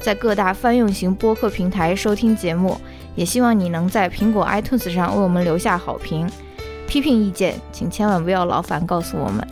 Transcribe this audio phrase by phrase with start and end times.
[0.00, 2.76] 在各大泛用型播客平台收听节目。
[3.16, 6.30] 也希望你能在苹果 iTunes 上为我们留下好评。
[6.86, 9.46] 批评意见，请千万不要劳烦告诉我们。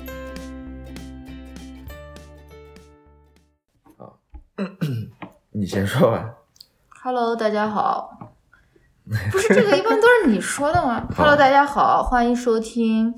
[3.98, 4.18] 好
[5.52, 6.34] 你先说吧。
[7.02, 8.32] Hello，大家好。
[9.32, 11.06] 不是这个，一般都是你说的吗？
[11.16, 13.14] Hello，大家好，欢迎收听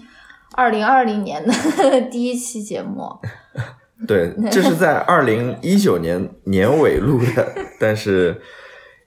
[0.55, 1.53] 二零二零年的
[2.11, 3.21] 第一期节目。
[4.07, 7.47] 对， 这是在二零一九年年尾录的，
[7.81, 8.41] 但是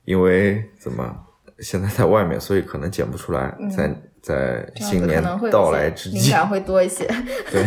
[0.06, 1.16] 因为怎么
[1.60, 7.08] 现在在外面，所以可能剪不出来，在在新年到来之际，灵感会多一些。
[7.52, 7.64] 对，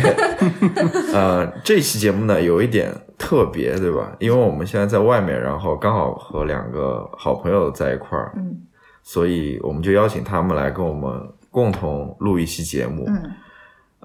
[1.13, 4.15] 呃，这期节目呢有一点特别，对吧？
[4.19, 8.55] 因为我们现在在外面，然后刚好和两个好朋友在一块儿，嗯
[9.03, 11.11] 所以我们就邀请他们来跟我们
[11.51, 13.05] 共同录一期节目。
[13.07, 13.31] 嗯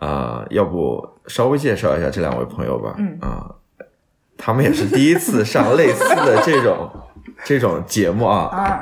[0.00, 2.94] 啊、要不稍微介绍一下这两位朋友吧？
[2.98, 3.54] 嗯啊、
[4.36, 6.90] 他们也是第一次上类似的这种
[7.44, 8.80] 这种节目啊，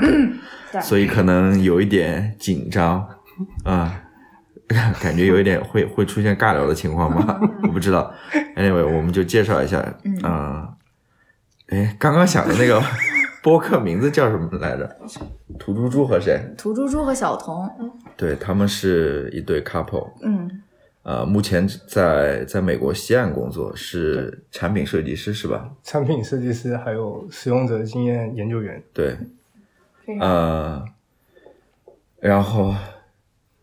[0.81, 3.07] 所以可能有一点紧张
[3.65, 4.03] 啊。
[5.01, 7.41] 感觉有一点会会出现尬聊的情况吗？
[7.65, 8.13] 我不知道。
[8.55, 10.69] Anyway，我们就介绍一下，嗯啊，
[11.71, 12.79] 哎、刚刚想的那个
[13.43, 14.97] 播客名字叫什么来着？
[15.59, 16.39] 土猪猪和谁？
[16.59, 17.67] 土猪猪和小童，
[18.15, 20.13] 对，他们是一对 couple。
[20.23, 20.63] 嗯
[21.05, 25.71] 呃，目前在在美国西岸工作，是产品设计师是吧？
[25.83, 28.83] 产品设计师，还有使用者经验研究员。
[28.93, 29.17] 对，
[30.21, 30.85] 呃，
[32.21, 32.75] 然后，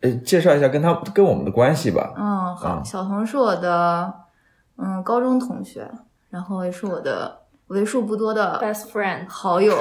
[0.00, 2.14] 呃，介绍一下跟他跟我们的关系吧。
[2.16, 4.12] 嗯，好，啊小童是我的
[4.78, 5.88] 嗯高中同学，
[6.30, 9.76] 然后也是我的为数不多的 best friend，好友，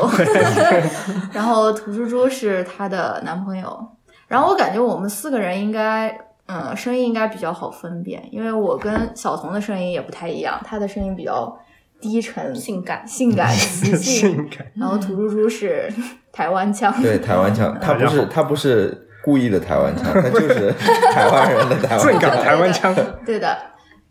[1.33, 3.89] 然后土猪猪是她的男朋友，
[4.27, 6.16] 然后我感觉我们四个人应该。
[6.47, 11.57] 嗯，声音应该比较好分辨，因为我跟小童的声音也不太一样，他的声音比较
[12.00, 15.91] 低沉、性感性感、磁性，性感，然后土猪猪是
[16.31, 20.72] 台湾腔，对，台湾腔，他不是他不是故意的台湾腔，他就是
[21.13, 22.95] 台湾人的台湾正港腔，台湾腔。
[23.25, 23.57] 对的，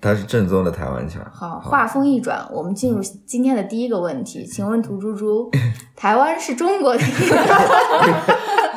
[0.00, 1.22] 他是正宗的台湾腔。
[1.32, 5.48] 好，话锋一转，我们进入今天的第一个问题，请问土猪猪，
[5.94, 7.00] 台湾是中国的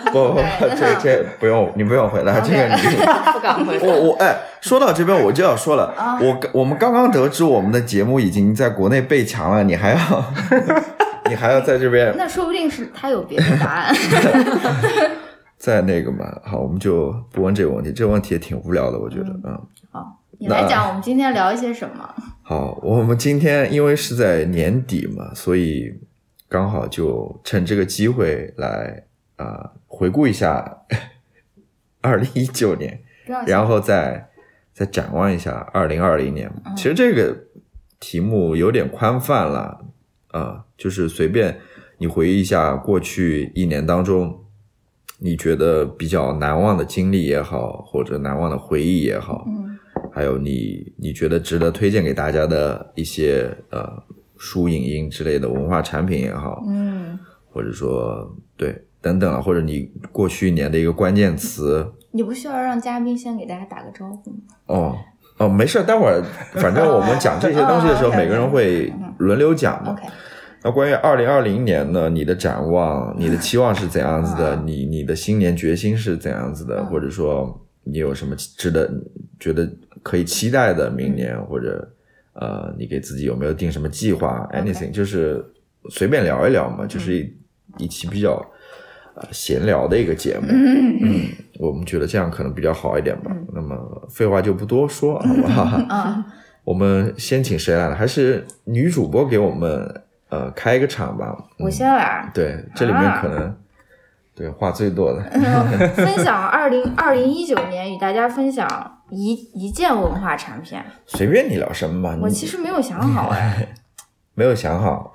[0.06, 0.41] 不 不不，
[0.75, 2.81] 这这不用，你不用回答这个你。
[3.34, 9.97] 不敢回答我我哎，说到这边我就要说了，啊我我们刚刚得知我们的节目已经在国内被抢了，你还要
[11.30, 13.96] 你还要在这边那说不定是他有别的答案。
[15.58, 16.25] 在那个嘛？
[16.44, 19.59] 好，我们就不问这个问题，这个问题也挺无聊的，我觉得，嗯。
[19.91, 22.08] 好，你来讲，我们今天聊一些什么？
[22.44, 25.91] 好，我们今天因为是在年底嘛，所以
[26.47, 29.06] 刚好就趁这个机会来啊、
[29.37, 30.83] 呃回顾一下
[32.01, 33.01] 二零一九年，
[33.47, 34.29] 然后再
[34.73, 36.51] 再展望一下二零二零年。
[36.75, 37.45] 其实这个
[37.99, 39.85] 题目有点宽泛了
[40.29, 41.57] 啊、就是随便
[41.97, 44.43] 你回忆一下过去一年当中，
[45.17, 49.79] 你觉得比较难忘的经历也好，或者难忘的回忆也好，嗯
[50.13, 54.03] 还有你你觉得值得推荐给大家的一些呃
[54.37, 57.17] 书、影音之类的文化产品也好，嗯，
[57.51, 64.38] 或者说对等等啊，或者你过去一年的一个关键词你不需要让嘉宾先给大家打个招呼吗？
[64.66, 64.95] 哦
[65.38, 66.22] 哦，没事儿，待会儿
[66.56, 69.96] 反正我们讲这些东西的时候， 每个人会轮流讲嘛。
[70.63, 74.56] 那关于二零二零年呢，你的展望、你的期望是怎样子的？
[74.56, 76.79] 嗯 你你的新年决心是怎样子的？
[76.81, 78.91] 嗯或者说你有什么值得
[79.40, 79.69] 觉得
[80.03, 81.88] 可以期待的明年，或者
[82.34, 85.43] 呃，你给自己有没有定什么计划？anything，就是
[85.91, 87.34] 随便聊一聊嘛，就是一
[87.78, 88.43] 一期比较
[89.17, 90.47] 呃闲聊的一个节目。
[90.49, 91.28] 嗯，
[91.59, 93.31] 我们觉得这样可能比较好一点吧。
[93.53, 93.75] 那么
[94.09, 95.64] 废话就不多说，好不好？
[95.90, 96.25] 啊，
[96.64, 97.96] 我们先请谁来了？
[97.96, 101.35] 还是女主播给我们呃开一个场吧？
[101.59, 103.55] 我先来，对，这里面啊可能、
[104.35, 105.22] 对话最多的。
[105.34, 105.41] 嗯
[105.96, 108.67] 分享二零 二零一九年与大家分享
[109.09, 110.78] 一一件文化产品。
[111.05, 112.17] 随便你聊什么吧。
[112.22, 113.69] 我其实没有想好哎，
[114.35, 115.11] 没有想好，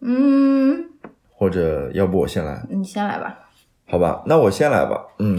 [0.00, 0.84] 嗯，
[1.42, 3.36] 或者要不我先来，你先来吧。
[3.90, 4.22] 好吧？
[4.26, 4.96] 那我先来吧。
[5.18, 5.36] 嗯，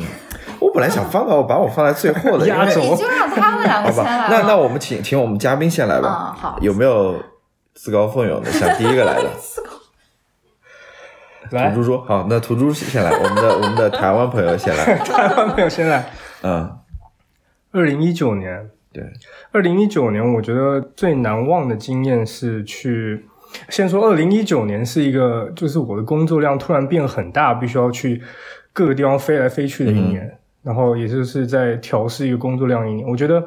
[0.59, 6.09] 我本来想放到把我放在最后的，因为压轴你就让他们两个先来吧。，那那我们请请我们嘉宾先来吧。
[6.09, 7.15] 啊好有没有
[7.73, 9.29] 自告奋勇的想第一个来的。
[11.51, 14.97] 来土，猪说好，那土猪先来，我们的我们的台湾朋友先来。
[15.07, 16.11] 台湾朋友先来。
[16.41, 16.79] 嗯，
[17.71, 19.01] 二零一九年，对，
[19.53, 23.25] 二零一九年，我觉得最难忘的经验是去。
[23.69, 28.21] 先说，二零一九年是一个，就是我的工作量突然变很大，必须要去
[28.71, 33.07] 各个地方飞来飞去的一年，然后也就是在调试一个工作量一年。
[33.07, 33.43] 我觉得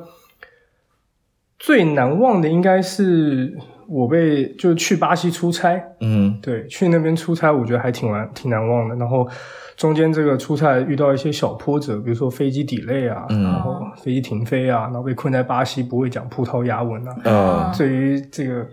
[1.58, 3.56] 最难忘的应该是
[3.88, 6.38] 我被就是去巴西出差，嗯。
[6.42, 8.96] 对，去那边出差，我觉得还挺难挺难忘的。
[8.96, 9.28] 然后
[9.76, 13.42] 中间这个出差遇到一些小波折，比如说飞机 delay 啊，嗯。
[13.42, 18.66] 然后飞机停飞啊，然后被困在巴西不会讲葡萄牙文啊，啊对于这个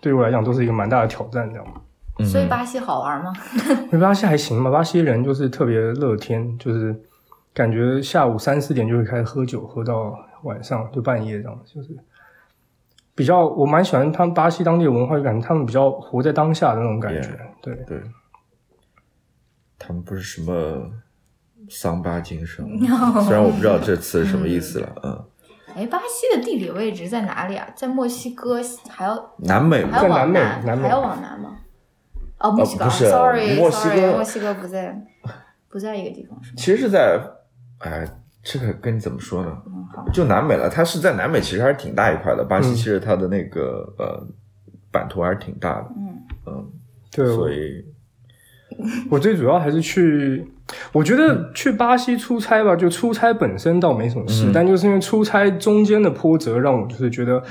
[0.00, 1.66] 对我来讲都是一个蛮大的挑战，这样。
[2.18, 3.32] 嗯所以巴西好玩吗？
[3.84, 6.94] 因为巴西还行吧，巴西人就是特别乐天，就是
[7.54, 11.96] 感觉下午三四点就会开始喝酒，喝到晚上就半夜这样，就是
[13.14, 17.74] 比较我蛮喜欢他们巴西当地的文化，就感觉他们比较活在当下的那种感觉 Yeah 对。
[17.86, 18.02] 对，
[19.78, 20.90] 他们不是什么
[21.70, 22.66] 桑巴精神，
[23.24, 25.24] 虽然我不知道这词是什么意思了，嗯，
[25.76, 27.68] 哎，巴西的地理位置在哪里啊？
[27.74, 31.56] 在墨西哥还要南美还要在南美往南，南美还要往南吗？
[32.38, 35.06] 哦，墨西哥、不是 s o r r y 墨西哥 sorry，墨西哥不在
[35.68, 36.54] 不在一个地方是吗？
[36.56, 37.20] 其实是在，
[37.78, 38.06] 哎，
[38.42, 39.62] 这个跟你怎么说呢？
[39.66, 42.44] 嗯，好，就南美了，它是在南美，其实还是挺大一块的。
[42.44, 44.26] 巴西嗯其实它的那个呃
[44.90, 46.70] 版图还是挺大的，嗯嗯，
[47.12, 47.84] 对，所以
[49.10, 50.50] 我最主要还是去，
[50.92, 54.52] 我觉得去巴西出差吧，就出差本身倒没什么事，嗯。
[54.52, 57.42] 但就是因为出差中间的波折，让我就是觉得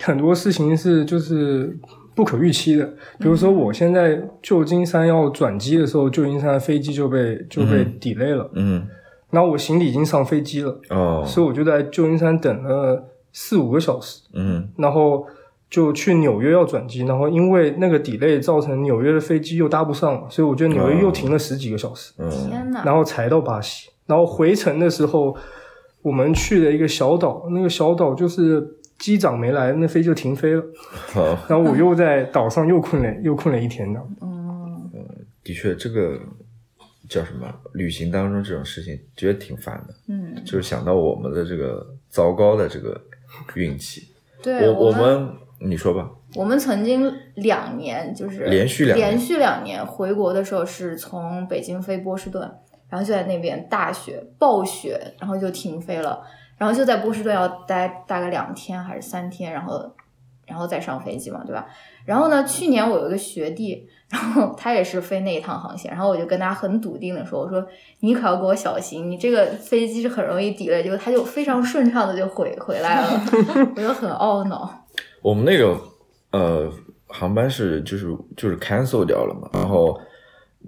[0.00, 1.76] 很多事情是就是
[2.14, 2.84] 不可预期的。
[3.18, 8.86] 比如说，我现在旧金山要转机的时候，旧金山的飞机就被就被 delay 了，嗯。
[9.30, 11.24] 然后我行李已经上飞机了，哦。
[11.26, 14.68] 所以我就在旧金山等了四五个小时，嗯。
[14.76, 15.24] 然后
[15.70, 22.84] 就去纽约要转机，然后因为那个 delay 造成纽约的飞机又搭不上了，所以我觉得纽约又停了十几个小时，嗯天哪！
[22.84, 23.88] 然后才到巴西。
[24.06, 25.36] 然后回程的时候，
[26.02, 28.66] 我们去了一个小岛，那个小岛就是
[28.98, 30.62] 机长没来，那飞机就停飞了。
[30.90, 34.00] 好，然后我又在岛上又困了又困了一天的。
[34.20, 34.90] 嗯，
[35.44, 36.18] 的确这个
[37.08, 37.46] 叫什么？
[37.74, 39.94] 旅行当中这种事情，觉得挺烦的。
[40.08, 43.00] 嗯，就是想到我们的这个糟糕的这个
[43.54, 44.08] 运气，
[44.42, 45.30] 对我我们们
[45.62, 52.50] 你说吧，我们曾经两年就是连续两年连续两年回国的时候是从北京飞波士顿，
[52.88, 56.22] 然后就在那边大雪暴雪，然后就停飞了，
[56.56, 59.92] 然后就在波士顿要待大概两天还是三天，然后
[60.46, 61.66] 然后再上飞机嘛，对吧？
[62.06, 67.64] 然后呢，去年我有一个学弟，然后他也是飞那一趟航线，然后我就跟他很笃定的说，我说
[68.00, 73.22] 你可要给我小心，你这个飞机是很容易 delay，结果他就非常顺畅的就回回来了，
[73.76, 74.79] 我就很懊恼。
[75.22, 75.78] 我们那个
[76.32, 76.72] 呃
[77.06, 78.06] 航班是就是
[78.36, 79.98] 就是 cancel 掉了嘛，然后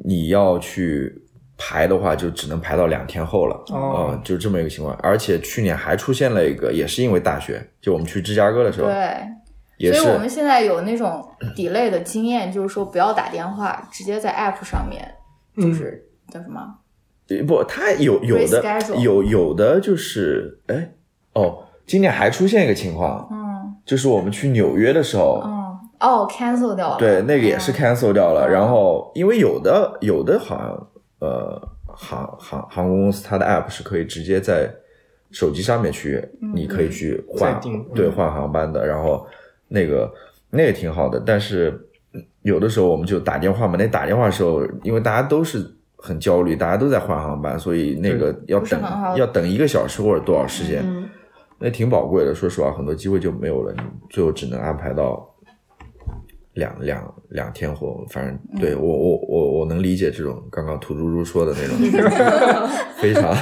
[0.05, 1.15] 你要去
[1.57, 3.57] 排的话，就只能排到两天后了。
[3.69, 4.97] 哦呃就这么一个情况。
[5.03, 9.17] 而且去年还出现了一个，也是因为大雪，就我们去芝加哥的时候，对，
[9.79, 11.25] 也是所以我们现在有那种
[11.57, 15.07] delay 的经验，就是说不要打电话，直接在 app 上面，
[15.57, 16.61] 就是、叫什么？
[17.47, 18.63] 不，它有有的
[19.01, 20.93] 有有的就是哎
[21.35, 23.42] 哦，今年还出现一个情况，嗯
[23.85, 25.53] 就是我们去纽约的时候，嗯
[26.01, 26.97] 哦，cancel 掉了。
[26.99, 28.47] 对，那个也是嗯 cancel 掉了。
[28.49, 30.87] 嗯然后因为有的有的好像
[31.21, 34.69] 呃航航航空公司它的 app 是可以直接在
[35.31, 37.61] 手机上面去，嗯你可以去换
[37.95, 38.87] 对换航班的。
[38.87, 39.27] 然后
[39.69, 40.13] 那个
[40.51, 41.71] 那个挺好的，但是
[42.15, 45.65] 嗯有的时候我们就打电话嘛，那打电话的时候，因为大家都是。
[46.05, 48.83] 很焦虑，大家都在换航班，所以那个要等
[49.17, 51.02] 要等一个小时或者多少时间，嗯
[51.63, 52.35] 那挺宝贵的。
[52.35, 55.29] 说实话，很多机会就没有了，你最后只能安排到
[56.55, 58.05] 两两两天后。
[58.11, 61.77] 反正嗯对我我我我能理解这种刚刚土猪猪说的那种，
[63.01, 63.35] 非常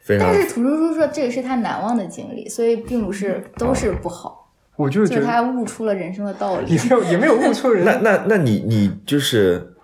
[0.00, 6.82] 非常但是土猪猪说这个是他难忘的经历，所以并不是都是不好，我就觉得就是他悟出了人生的道理也。
[6.82, 7.84] 没有也没有悟出人。
[7.86, 9.74] 那那那你你就是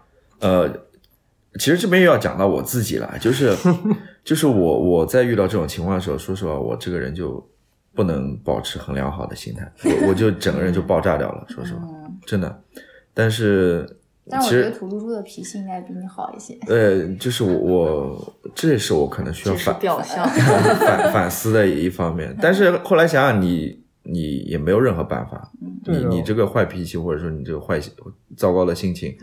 [0.40, 0.68] 呃，
[1.58, 3.56] 其实这边又要讲到我自己了，就是
[4.24, 7.44] 就是我我在遇到这种情况的时候，说实话，我这个人就
[7.94, 12.62] 不能保持很良好的心态，我我就整个人就爆炸掉了，说实话，嗯，真的。
[13.14, 13.86] 但是
[14.28, 16.58] 但我觉得其实土猪猪的脾气应该比你好一些。
[16.66, 20.26] 呃，就是我我这也是我可能需要反表象。
[20.28, 23.80] 反反思的一方面，但是后来想想你。
[24.04, 25.48] 你也没有任何办法，
[25.86, 27.80] 你你这个坏脾气或者说你这个坏
[28.36, 29.16] 糟糕的心情，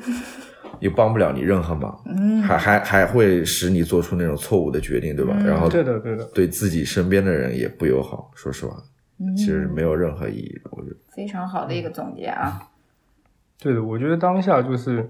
[0.79, 5.33] 也帮不了你任何忙，嗯，还还还会使你做出那种错误的决定，对吧？
[5.37, 8.81] 嗯然后对的对的，对自己身边的人也不友好，说实话，
[9.19, 10.69] 嗯其实没有任何意义的。
[10.71, 12.69] 我觉得，非常好的一个总结啊。
[13.61, 15.09] 对的，我觉得当下就是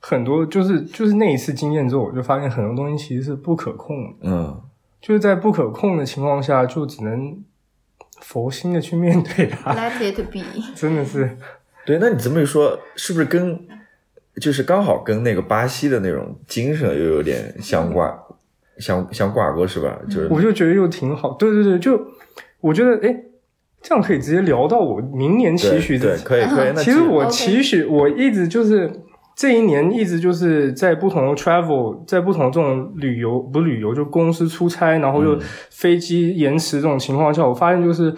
[0.00, 4.16] 很多，就是就是那一次经验之后，我就发现很多东西其实是不可控的。
[4.22, 4.60] 嗯，
[5.00, 7.42] 就是在不可控的情况下，就只能
[8.20, 9.72] 佛心的去面对它。
[9.74, 10.40] Let it be。
[10.74, 11.38] 真的是，
[11.84, 13.56] 对，那你这么一说，是不是跟
[14.40, 18.14] 就是刚好跟那个巴西的那种精神又有点相挂
[18.78, 19.98] 相相挂钩是吧？
[20.08, 21.32] 就是我就觉得又挺好。
[21.32, 21.98] 对对对，就
[22.60, 23.16] 我觉得，哎，
[23.80, 26.24] 这样可以直接聊到我明年期对对，许自己。
[26.24, 26.72] 可以可以。
[26.74, 28.90] 那其实我期许，我一直就是
[29.34, 35.40] 这一年一直就是在不同的 travel，在不同这种旅游不旅游就公司出差，然后又嗯
[35.70, 38.14] 飞机延迟这种情况下，我发现就是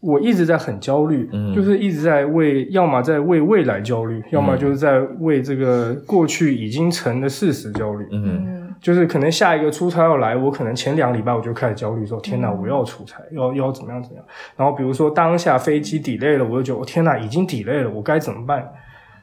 [0.00, 8.06] 我一直在很焦虑，嗯就是一直在为要么在为未来焦虑，要么就是在为这个过去已经成的事实焦虑。
[8.12, 14.24] 嗯嗯就是可能下一个出差要来，我可能前两个礼拜我就开始焦虑，说天哪，嗯我要出差，要要怎么样怎么样。
[14.56, 18.64] 然后比如说当下飞机 delay 了，我就觉得我天哪，已经 delay 了，我该怎么办？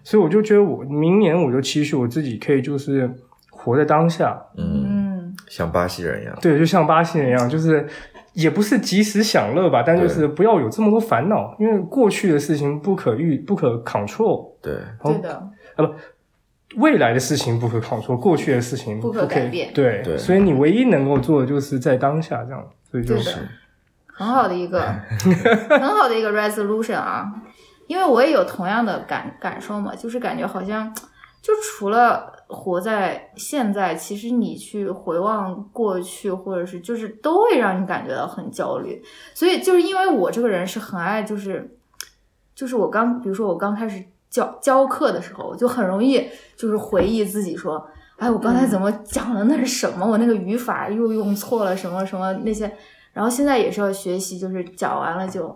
[0.03, 3.09] 所以我就觉得我明年我就期许我自己可以就是
[3.49, 6.37] 活在当下，嗯，嗯像巴西人一样。
[6.41, 7.87] 对，就像巴西人一样，就是
[8.35, 15.51] 也不是及时享乐吧，但就是不要有这么多烦恼，因为过去的事情不可预、不可 control，对，对的，
[16.75, 20.17] 未来的事情不可 control，过去的事情不可可改变对，对。
[20.17, 23.37] 所以你唯一能够做的就是在当下这样，所以就是，
[24.05, 24.81] 很好的一个
[25.69, 27.31] 很好的一个 resolution 啊，
[27.87, 30.93] 因为我也有同样的感感受嘛，就是感觉好像
[31.41, 39.01] 就除了活在现在，其实你去回望过去，或者是就是都会让你感觉到很焦虑，
[39.33, 41.77] 所以就是因为我这个人是很爱就是
[42.53, 47.85] 就是我刚比如说我刚开始教教课的时候，我就很容易就是回忆自己说。
[48.17, 50.05] 哎，我刚才怎么讲的那是什么？
[50.09, 52.71] 我那个语法又用错了什么什么那些，
[53.11, 55.53] 然后现在也是要学习，就是讲完了就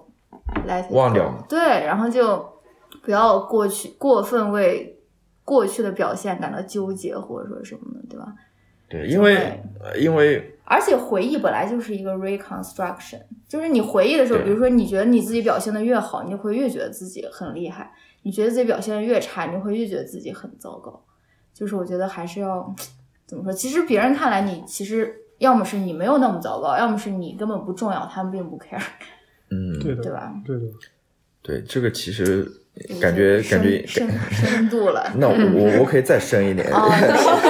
[0.66, 2.46] 来忘掉嘛对，然后就
[3.02, 4.99] 不要过去过分为
[5.50, 8.36] 过去的表现感到纠结或者说什么的，对吧？
[8.88, 17.84] 对，因为呃因为而且回忆本来就是一个 reconstruction，就是你回忆的时候，比如说你觉得你自己表现的越好，你就会越觉得自己很厉害；
[18.22, 21.04] 你觉得自己表现的越差，你就会越觉得自己很糟糕。
[21.52, 22.72] 就是我觉得还是要
[23.26, 23.52] 怎么说？
[23.52, 28.80] 其实别人看来你其实要么是你没有那么糟糕，要么是你根本不重要，他们并不 care，
[29.50, 30.34] 嗯，对的，对吧？
[30.46, 30.66] 对的，
[31.42, 32.48] 对这个其实
[33.02, 35.12] 感觉感觉深深度了。
[35.18, 36.88] 那我我 我可以再深一点， 哦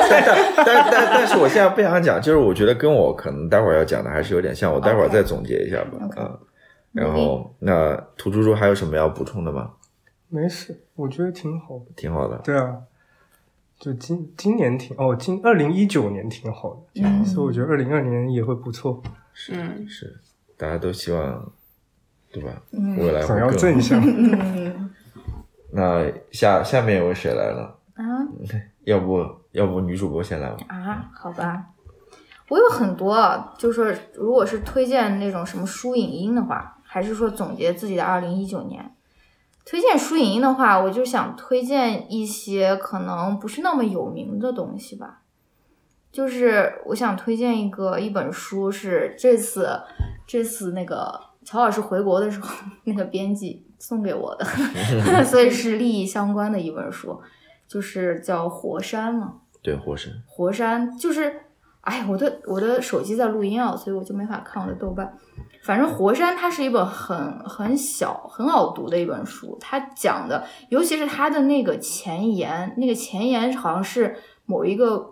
[0.09, 6.39] 但但但但但是我现在不想讲，就是我觉得跟我可能待会儿要讲的还是有点像，我待会儿再总结一下吧啊。
[6.91, 9.71] 然后那土猪猪还有什么要补充的吗？
[10.29, 11.85] 没事，我觉得挺好的。
[11.95, 12.77] 挺好的，对啊，
[13.79, 19.01] 就今今年挺哦，今二零一九年挺好的，嗯所以我觉得二零二年也会不错，
[19.33, 19.53] 是
[19.87, 20.15] 是
[20.57, 21.51] 大家都希望，
[22.31, 22.49] 对吧？
[22.73, 23.51] 嗯未来会更好。
[23.51, 24.01] 正向。
[25.71, 27.75] 嗯那下下面有位谁来了？
[27.95, 28.03] 啊
[28.85, 30.57] 要不要不女主播先来吧？
[30.67, 31.65] 啊，好吧。
[32.47, 38.95] 我有很多啊，就是说如果是推荐那种什么书影音的话，还是说总结自己的二零一九年。
[39.65, 45.21] 推荐书影音的话，我就想推荐一些可能不是那么有名的东西吧。
[46.11, 49.79] 就是我想推荐一个一本书，是这次
[50.25, 51.13] 这次那个
[51.45, 52.49] 乔老师回国的时候，
[52.85, 54.45] 那个编辑送给我的，
[55.23, 57.19] 所以是利益相关的一本书，
[57.67, 59.35] 就是叫《活山》嘛。
[59.61, 61.41] 对，火山，火山就是，
[61.81, 65.11] 哎，我的我的手机在录音啊，所以我就没法看我的豆瓣。
[65.63, 75.05] 反正《活山》它是一本很很小、很好读的一本书，它讲的，尤其是它的那个前言，那个前言好像是某一个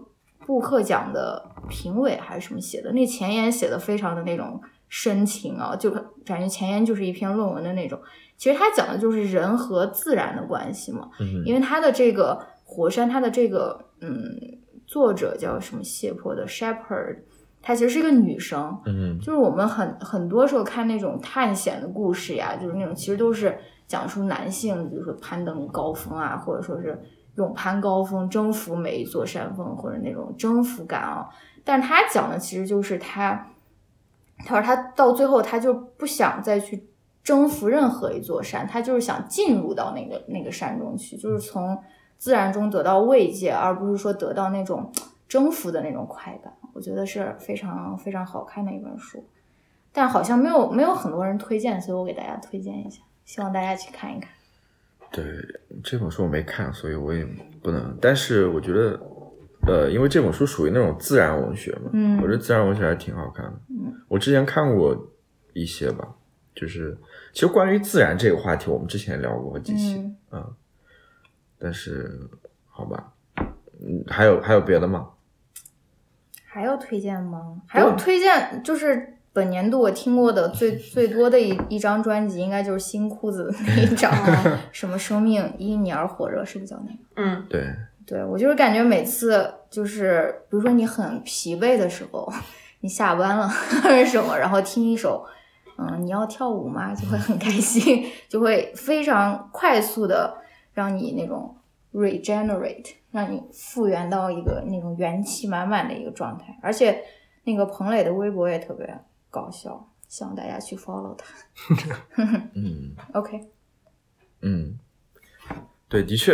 [0.45, 5.91] 布克奖的评委还是什么写的，那前言写的非常的那种深情啊，就
[6.25, 7.99] 感觉前言就是一篇论文的那种。
[8.37, 14.15] 其实它讲的就是人和自然的关系嘛，嗯因为它的这个火山，它的这个嗯，
[14.85, 17.17] 作者叫什么谢泼的 Shepherd，
[17.61, 27.01] 她其实是一个女生，嗯就是我们很很多时候看那种探险的故事呀，就是那种其实都是讲述男性，比如说攀登高峰啊，或者说是
[27.37, 31.27] 勇攀高峰、征服每一座山峰，或者那种征服感啊。
[31.63, 33.47] 但是他讲的其实就是他，
[34.45, 36.87] 他说他到最后他就不想再去
[37.27, 41.77] 征服任何一座山，他就是想进入到那个那个山中去，就是从
[42.17, 44.89] 自然中得到慰藉，而不是说得到那种
[45.27, 46.53] 征服的那种快感。
[46.71, 49.21] 我觉得是非常非常好看的一本书，
[49.91, 54.31] 但好像没有没有很多人推荐，所以我给大家推荐一下，希望大家去看一看。
[55.11, 55.25] 对，
[55.83, 57.27] 这本书我没看，所以我也
[57.61, 57.97] 不能。
[58.01, 58.97] 但是我觉得，
[59.67, 63.59] 呃，因为这本书属于那种自然文学嘛，嗯我觉得自然文学还挺好看的。
[63.69, 64.95] 嗯，我之前看过
[65.53, 66.07] 一些吧，
[66.59, 66.97] 就是
[67.31, 70.53] 其实关于自然这个话题，我们之前聊过几期，嗯嗯
[71.59, 72.19] 但是
[72.69, 73.13] 好吧，
[73.79, 75.09] 嗯，还有还有别的吗？
[76.45, 77.61] 还有推荐吗？
[77.67, 84.11] 还有推荐，就是本年度我听过的最 最多的一一张专辑，应该就是新裤子那一张，
[84.73, 86.99] 什么生命因你而火热，是不是叫那个？
[87.17, 87.71] 嗯，对，
[88.05, 92.31] 对我就是感觉每次就是，比如说你很疲惫的时候，
[92.79, 93.47] 你下班了
[93.83, 95.23] 或者什么，然后听一首，
[95.77, 96.93] 嗯，你要跳舞吗？
[96.95, 100.37] 就会很开心， 就会非常快速的
[100.73, 101.55] 让你那种
[101.93, 106.57] regenerate，让你复原到一个那种元气满满的一个状态。
[106.61, 107.03] 而且
[107.43, 111.25] 那个彭磊的微博也特别搞笑，希望大家去 follow 他。
[112.55, 113.47] 嗯 OK，
[114.41, 114.77] 嗯，
[115.87, 116.33] 对，的确，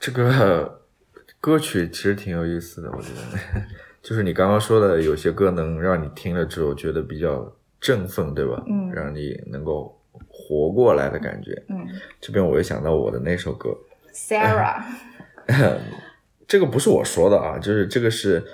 [0.00, 0.80] 这个
[1.40, 3.62] 歌曲其实挺有意思的，我觉得，
[4.02, 8.62] 就是你刚刚说的，有些歌能让你听了之后觉得比较振奋，对吧？
[8.68, 11.50] 嗯让你能够活过来的感觉。
[11.68, 11.86] 嗯
[12.20, 13.70] 这边我又想到我的那首歌
[14.14, 14.82] ，，Sarah，
[16.46, 18.44] 这个不是我说的啊，就是这个是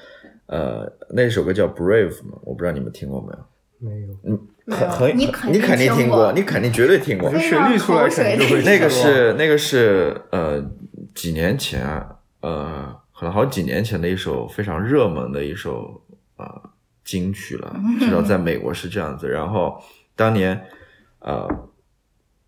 [0.46, 3.90] 呃那首歌叫 Brave 嘛，我不知道你们听过没有？
[3.90, 7.30] 没有，嗯很很你肯你肯定听听过，你肯定绝对听过。
[7.30, 10.62] 非旋律出来肯定就会那个是那个是呃
[11.14, 16.02] 几年前啊呃可能好几年前的一首非常热门的一首
[16.36, 16.44] 呃
[17.06, 19.26] 金曲了，至少在美国是这样子。
[19.26, 19.80] 然后
[20.14, 20.60] 当年
[21.20, 21.48] 呃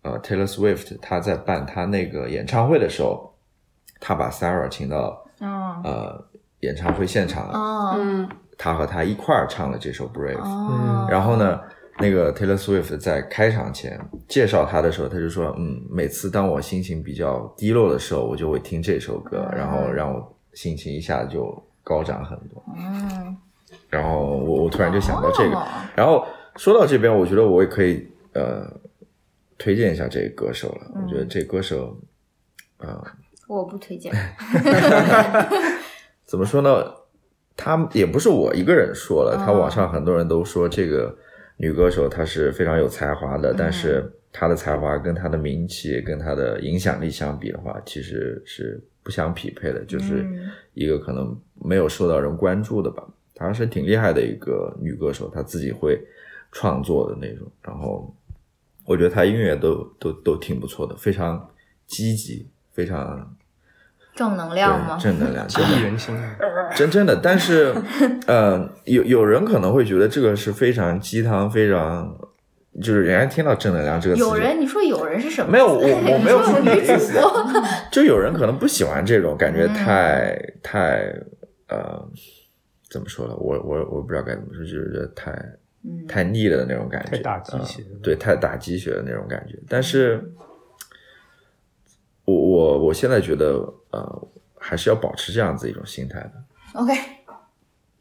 [0.03, 3.33] 呃 Taylor Swift 他在办他那个演唱会的时候，
[3.99, 6.25] 他把 Sarah 请到哦呃
[6.59, 10.37] 演唱会现场，哦嗯，他和他一块儿唱了这首 Brave。
[10.37, 11.61] 哦，然后呢，
[11.97, 13.97] 那个 Taylor Swift 在开场前
[14.27, 22.61] 介绍他的时候，他就说：“嗯，每次当我心情比较低落的时候，我就会听这首歌，嗯然后让我心情一下就高涨很多。
[22.75, 23.37] 嗯，”
[23.89, 28.65] 然后我我突然就想到这个，哦然后说到这边，我觉得我也可以呃
[29.57, 30.91] 推荐一下这个歌手了。
[30.95, 31.97] 我觉得这歌手
[32.77, 33.03] 呃
[33.47, 34.13] 我不推荐。
[36.25, 36.93] 怎么说呢？
[37.55, 41.13] 他也不是我一个人说了，哦他网上很多人都说这个
[41.57, 53.03] 女歌手她是非常有才华的，但是她的才华跟她的名气、跟她的影响力相比的话，其实是不相匹配的，就是嗯一个可能没有受到人关注的吧。
[53.39, 55.99] 她是挺厉害的一个女歌手，她自己会
[56.51, 58.13] 创作的那种，然后
[58.85, 61.49] 我觉得她音乐都都都挺不错的，非常
[61.87, 63.35] 积极，非常
[64.15, 64.97] 正能量吗？
[65.01, 66.15] 正能量，激真的励人心。
[66.75, 67.73] 真真的，但是，
[68.27, 72.15] 呃，有有人可能会觉得这个是非常鸡汤，非常
[72.81, 75.51] 就是人家听到正能量这个词就，有人，你说有人是什么？
[75.51, 77.43] 没有我我 没有说说女主你的意思播。
[77.91, 81.13] 就有人可能不喜欢这种感觉嗯太、太
[81.67, 82.07] 呃
[82.89, 85.31] 怎么说了，我我我不知道该怎么说，就是觉得太
[85.83, 89.57] 嗯太腻了的那种感觉，太打鸡血呃对，太打鸡血的那种感觉。
[89.67, 90.21] 但是，
[92.25, 96.33] 我我我现在觉得呃还是要保持这样子一种心态的。
[96.73, 96.93] OK，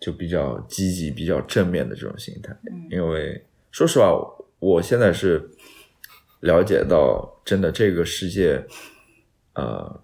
[0.01, 2.57] 就比较积极、比较正面的这种心态。
[2.70, 4.12] 嗯因为说实话，
[4.59, 5.48] 我现在是
[6.40, 8.64] 了解到，真的这个世界，
[9.55, 10.03] 呃，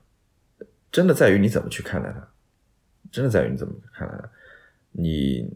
[0.92, 2.28] 真的在于你怎么去看待它，
[3.10, 4.30] 真的在于你怎么看待它。
[4.96, 5.50] 你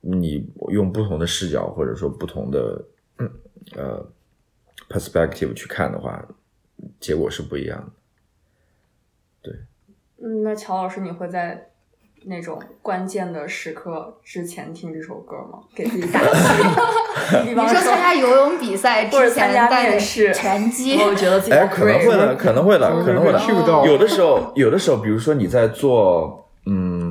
[0.00, 2.84] 你用不同的视角，或者说不同的
[3.18, 3.30] 嗯
[3.76, 4.06] 呃
[4.88, 6.22] perspective 去看的话，
[7.00, 7.92] 结果是不一样的。
[9.42, 9.54] 对
[10.22, 11.70] 嗯，那乔老师，你会在
[12.26, 15.60] 那种关键的时刻之前听这首歌吗？
[15.74, 16.62] 给自己打气。
[17.42, 23.38] 比你方说参加游泳比赛或者之参加前带的面试拳击， 我觉得自己哎，可能会的，可能会的，可能会的。
[23.86, 26.43] 有的时候，有的时候，比如说你在做，嗯，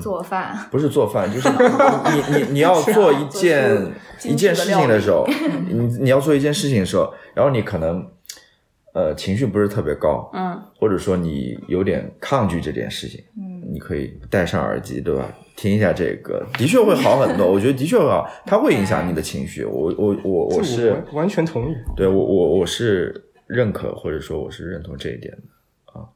[0.03, 0.55] 做饭。
[0.69, 1.49] 不是做饭，就是
[2.29, 3.91] 你你你要做一件
[4.25, 5.25] 一件事情的时候，
[5.67, 8.05] 你你要做一件事情的时候，然后你可能
[8.93, 15.25] 呃情绪不是特别高，嗯，或者说你有点抗拒这件事情，嗯，你可以戴上耳机，对吧？
[15.55, 17.45] 听一下这个，的确会好很多。
[17.45, 19.63] 我觉得的确会好，它会影响你的情绪。
[19.63, 21.75] 我我我我是完完全同意。
[21.95, 26.09] 对我我我是认可或者说我是认同这一点的啊。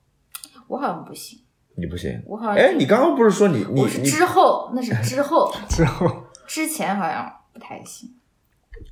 [0.67, 1.37] 我好像不行，
[1.79, 8.09] 你不行，我好像哎，你刚刚不是说你你我是之后，那是之后， 之后，之前好像不太行，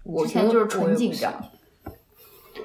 [0.03, 1.33] 我之前就是纯紧张。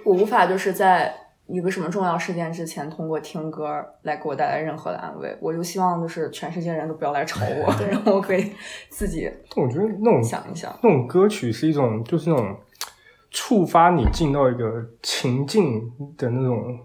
[0.04, 1.14] 我无法就是在
[1.46, 5.36] 一个什么重要事件之前，通过听歌来给我带来任何的安慰。
[5.40, 8.52] 我就希望就是全世界人都不要来吵我， 然后我可以
[8.88, 10.70] 自己我觉得那种想一想。
[10.82, 12.56] 那种歌曲是一种，就是那种
[13.30, 16.78] 触发你进到一个情境的那种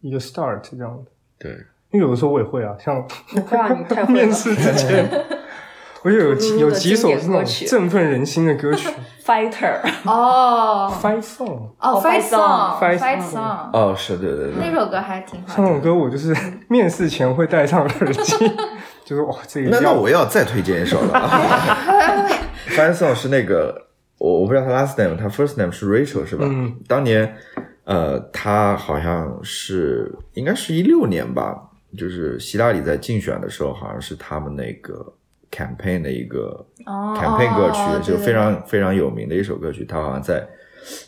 [0.00, 1.10] 一个 start 这样的。
[1.38, 1.52] 对，
[1.94, 5.08] 因为有的时候我也会啊，像我会让你太面试之前，
[6.02, 8.88] 我就有有几首那种振奋人心的歌曲，
[9.24, 9.78] Fighter。
[10.04, 10.92] 哦。
[11.00, 14.54] Fight Song 哦，Fight Song Fight Fight Song 哦，是对对对。
[14.58, 15.64] 那首歌还挺好这听。
[15.64, 16.34] 种歌我就是
[16.68, 18.34] 面试前会戴上耳机，
[19.06, 21.30] 就是哇，这个要那那我要再推荐一首了。
[22.68, 23.86] Fight Song 是那个
[24.18, 26.44] 我我不知道他 last name，他 first name 是 Rachel 是吧？
[26.48, 27.34] 嗯，当年
[27.84, 31.54] 呃，他好像是应该是一六年吧，
[31.96, 35.12] 就是希拉里在竞选的时候，好像是他们那个
[35.50, 39.84] campaign 的一个哦 campaign 歌曲，哦就非对对常非常有名的一首歌曲。
[39.84, 40.46] 他好像在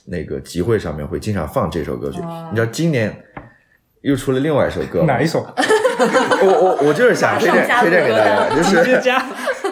[0.07, 2.21] 那个集会上面会经常放这首歌曲。
[2.21, 3.25] 哦你知道今年
[4.03, 5.41] 又出了另外一首歌吗，哪一首？
[6.43, 9.01] 我我我就是想推荐推荐给大家，就是。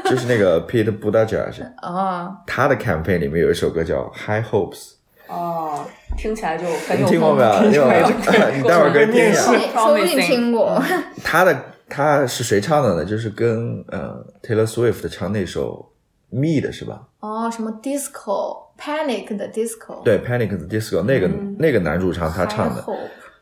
[0.05, 4.94] 就是那个 Pete Buttigieg，哦，他的 campaign 里面有一首歌叫 High Hopes，
[5.29, 5.85] 哦，
[6.17, 7.43] 听起来就很有你听过没
[7.75, 7.85] 有？
[7.87, 9.53] 你待会儿可以听一面下。
[9.73, 10.83] 说不定听过。
[11.23, 11.57] 他的
[11.89, 13.05] 他是谁唱的呢？
[13.05, 15.93] 就是跟呃 Taylor Swift 唱那首
[16.31, 17.03] Me 的是吧？
[17.21, 22.85] 哦，什么 disco panic 的 disco，对，Panic the Disco 那个、那个男主唱他唱的，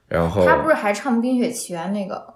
[0.09, 2.35] 然后他不是还唱《冰雪奇缘》那个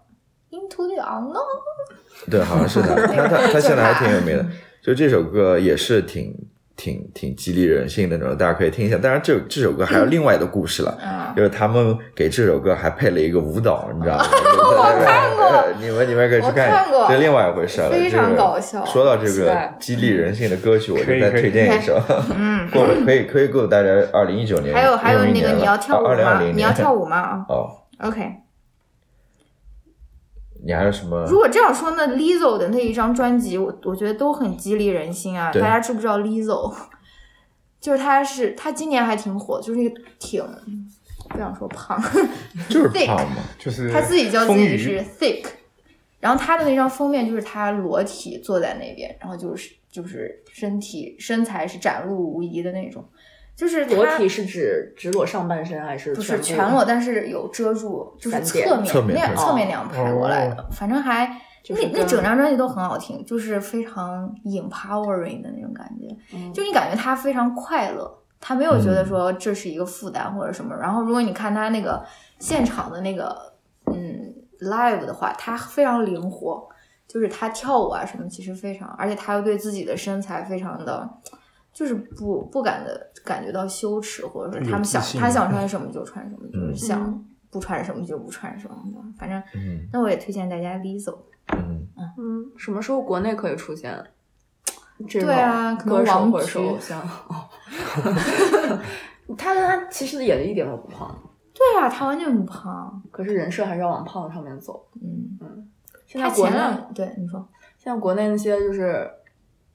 [0.50, 2.30] Into the Unknown？
[2.30, 4.46] 对，好像是 他，他他他现在还挺有名的。
[4.82, 6.32] 就这首歌也是挺
[6.76, 8.96] 挺挺激励人心的那种，大家可以听一下。
[8.98, 14.24] 当然这这首歌还有另外的故事了，嗯 就是他们给这首歌还配了一个舞蹈，你知道吗？
[14.30, 21.98] 我看过 你们你们可以去我看过这另外一回事了，非常就是搞笑说到这个激励人心的歌曲，我就再推荐一首，
[22.36, 26.08] 嗯，过可以可以够大家二零一九年，还有还有那个用一年了你要跳舞吗？
[26.10, 27.16] 二零二零你要跳舞吗？
[27.16, 27.70] 啊哦
[28.02, 28.20] ，，OK。
[30.66, 31.24] 你还有什么？
[31.26, 35.52] 如果这样说，那 Lizzo 的那一张专辑，我我觉得都很激励人心啊。
[35.52, 36.74] 大家知不知道 Lizzo？
[37.80, 40.44] 就是他是他今年还挺火，就是挺
[41.28, 42.02] 不想说胖，
[42.68, 45.44] 就是 thick 胖嘛，就是他自己叫自己是 thick，
[46.18, 53.04] 然后他的那张封面就是他裸体坐在那边，然后就是就是身体身材是展露无遗的那种，
[53.56, 70.76] 就是裸体是指只裸上半身还是不是全裸，但是有遮住，就是侧面侧面那样侧面那样拍过来的，反正还那那就是跟整张专辑都很好听，就是非常 empowering 的那种感觉，嗯就你感觉他非常快乐，他没有觉得说这是一个负担或者什么。
[70.76, 72.04] 然后如果你看他那个
[72.38, 73.54] 现场的那个
[73.86, 76.68] 嗯 live 的话，他非常灵活，
[77.08, 81.08] 就是他跳舞啊什么，其实非常，而且他又对自己的身材非常的。
[81.72, 88.98] 就是不不敢的感觉到羞耻，或者说他们想他想穿什么就穿什么，就是嗯想不穿什么就不穿什么的。
[89.18, 91.18] 反正嗯那我也推荐大家 Lizzo。
[91.56, 91.86] 嗯，
[92.18, 94.02] 嗯，什么时候国内可以出现
[95.08, 97.02] 这种对啊可能歌手王或者是偶像？
[99.36, 101.16] 他他其实也一点都不胖，
[101.52, 103.02] 对啊，他完全不胖。
[103.10, 104.86] 可是人设还是要往胖上面走。
[105.02, 105.68] 嗯嗯，
[106.06, 106.56] 现在国内
[106.94, 109.08] 对你说，现在国内那些就是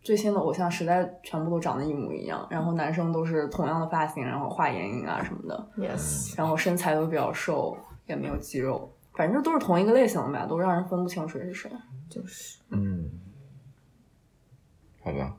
[0.02, 11.72] 最新的偶像，实在全部都长得一模一样，然后男生都是同样的发型，然后画眼影啊什么的，Yes，然后身材都比较瘦，也没有肌肉，反正都是同一个类型的吧，都让人分不清谁是谁。
[12.10, 13.10] 就是嗯，
[15.04, 15.34] 好吧，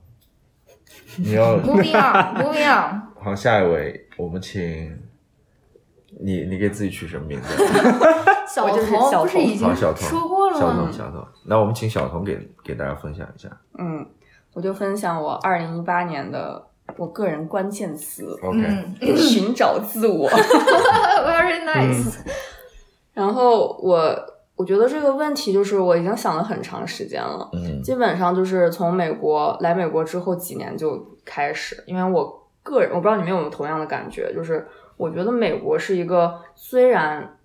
[1.19, 3.03] 你要 moving on，moving on。
[3.21, 4.61] 好，下一位，我们请
[6.21, 7.49] 你，你给自己取什么名字？
[8.49, 11.27] 小 我就是童不是已经说过了吗小童，小童。
[11.45, 13.49] 那我们请小童给给大家分享一下。
[13.79, 14.07] 嗯，
[14.55, 16.63] 我就分享我二零一八年的
[16.97, 18.59] 我个人关键词：OK，
[19.01, 20.29] 嗯 寻找自我。
[20.31, 22.19] ，very nice。
[23.15, 24.15] 然后我
[24.57, 37.37] 我觉得这个问题就是我已经想了很长时间了，嗯基本上就是从美国来美国之后几年就开始，因为我个人我不知道你们有没有同样的感觉，就是我觉得美国是一个虽然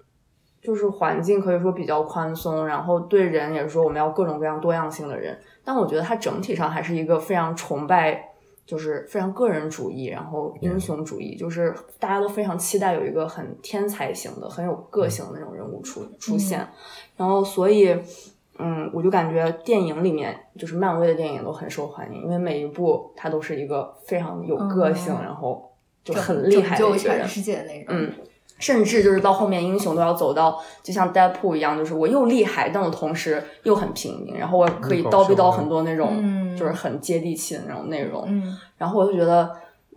[0.62, 8.24] 就是环境可以说比较宽松，然后对人也是说我们要各种各样多样性的人，但我觉得他整体上还是一个非常崇拜。
[8.68, 16.68] 就是非常个人主义，然后英雄主义，就是大家都非常期待有一个很天才型的、很有个性的那种人物出出现，
[17.16, 17.98] 然后所以，
[18.60, 25.72] 嗯，我就感觉电影里面就是漫威的电影都很受欢迎，因为每一部它都是一个非常有个性，嗯然后
[26.04, 27.86] 就很厉害的一个人全，世界的那种。
[27.88, 28.14] 嗯，
[28.60, 39.52] 甚至就是到后面英雄都要走到就像 Deadpool 一样，就是我又厉害，但我同时又很平民，然后我可以叨逼叨很多那种、嗯就是很接地气的那种内容，嗯然后我就觉得，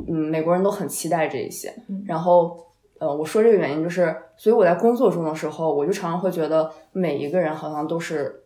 [0.07, 1.75] 嗯，美国人都很期待这一些。
[1.89, 2.57] 嗯然后，
[2.99, 8.43] 呃，我说这个原因就是，所以我在工作中的时候，我就常常会觉得每一个人好像都是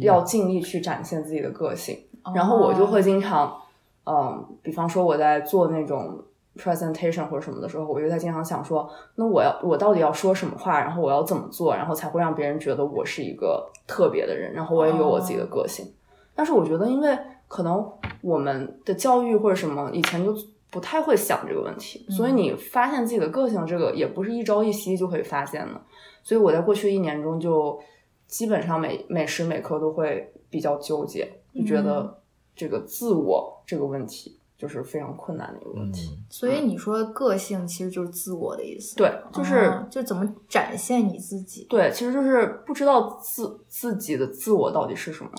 [0.00, 1.98] 要尽力去展现自己的个性。
[2.34, 3.56] 然后我就会经常，
[4.04, 6.22] 嗯，比方说我在做那种
[6.56, 15.92] presentation 或者什么的时候，我就在经常想说，那我要我到底要说什么话，然后我要怎么做，然后才会让别人觉得我是一个特别的人，然后我也有我自己的个性。
[16.34, 17.90] 但是我觉得，因为可能
[18.20, 20.34] 我们的教育或者什么以前就
[20.70, 25.80] 不太会想这个问题，所以你发现自己的个性，这个也不是一朝一夕就可以发现的。
[26.22, 27.78] 所以我在过去一年中，就
[28.26, 32.18] 基本上每每时每刻都会比较纠结，就觉得
[32.54, 36.18] 这个自我这个问题就是非常困难的一个问题。
[36.30, 41.66] 所以你说个性其实就是自我的意思，对，就是、哦就怎么展现你自己。
[41.68, 45.30] 对，其实就是不知道自自己的自我到底是什么，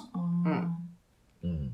[0.45, 0.75] 嗯，
[1.41, 1.71] 嗯，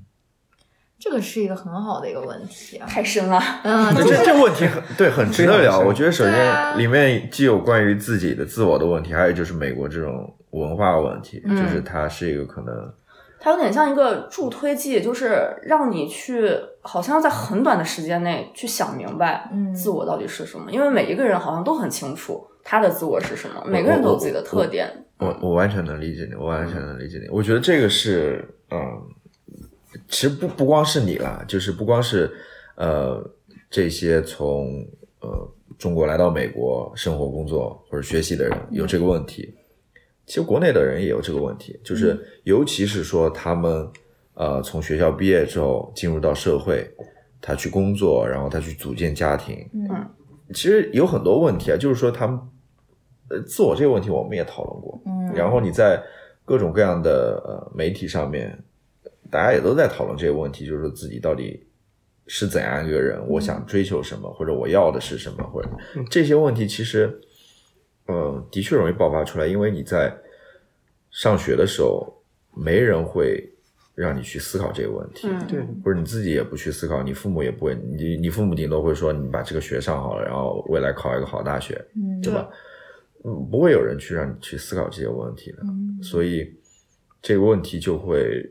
[0.98, 2.88] 这个是一个很好的一个问题啊。
[2.88, 3.40] 太深了。
[3.64, 5.80] 嗯，那就是这这问题很对，很值得聊。
[5.80, 12.74] 我觉得首对啊先里面既有关于自己的自我的问题，还有就是美国这种文化问题，嗯就是它是一个可能
[13.40, 16.50] 它有点像一个助推剂，就是让你去，
[16.84, 20.72] 好像在很短的时间内去想明白嗯自我到底是什么。
[20.72, 24.88] 因为每一个人好像都很清楚他的自我是什么，每个人都有自己的特点。
[25.18, 27.30] 我我完全能理解你，我完全能理解你。
[27.30, 28.80] 我觉得这个是，嗯，
[30.10, 32.30] 其实不不光是你啦，就是不光是
[32.76, 33.24] 呃
[33.70, 34.86] 这些从
[35.22, 39.54] 呃中国来到美国生活、工作或者学习的人有这个问题，
[40.26, 43.88] 其实国内的人也有这个问题，就是尤其是说他们
[44.36, 46.90] 呃从学校毕业之后进入到社会，
[47.42, 50.10] 他去工作，然后他去组建家庭，嗯。
[50.54, 52.40] 其实有很多问题啊，就是说他们
[53.30, 56.00] 呃自我这个问题我们也讨论过，嗯，然后你在
[56.46, 58.56] 各种各样的呃媒体上面，
[59.32, 61.66] 大家也都在讨论这个问题，就是说自己到底
[62.28, 65.70] 是怎样一个人，我想追求什么，或者我要的是什么，或者
[66.12, 67.20] 这些问题其实，
[68.06, 70.14] 呃，的确容易爆发出来，因为你在
[71.10, 72.22] 上学的时候，
[72.54, 73.53] 没人会
[73.96, 82.50] 让你去思考这个问题，嗯，对，或者你自己也不去思考，你父母也不会，你你父母顶多会说你把这个学上好了，然后未来考一个好大学，嗯对吧？
[83.24, 86.54] 嗯，不会有人去让你去思考这些问题的，嗯所以
[87.22, 88.44] 这个问题就会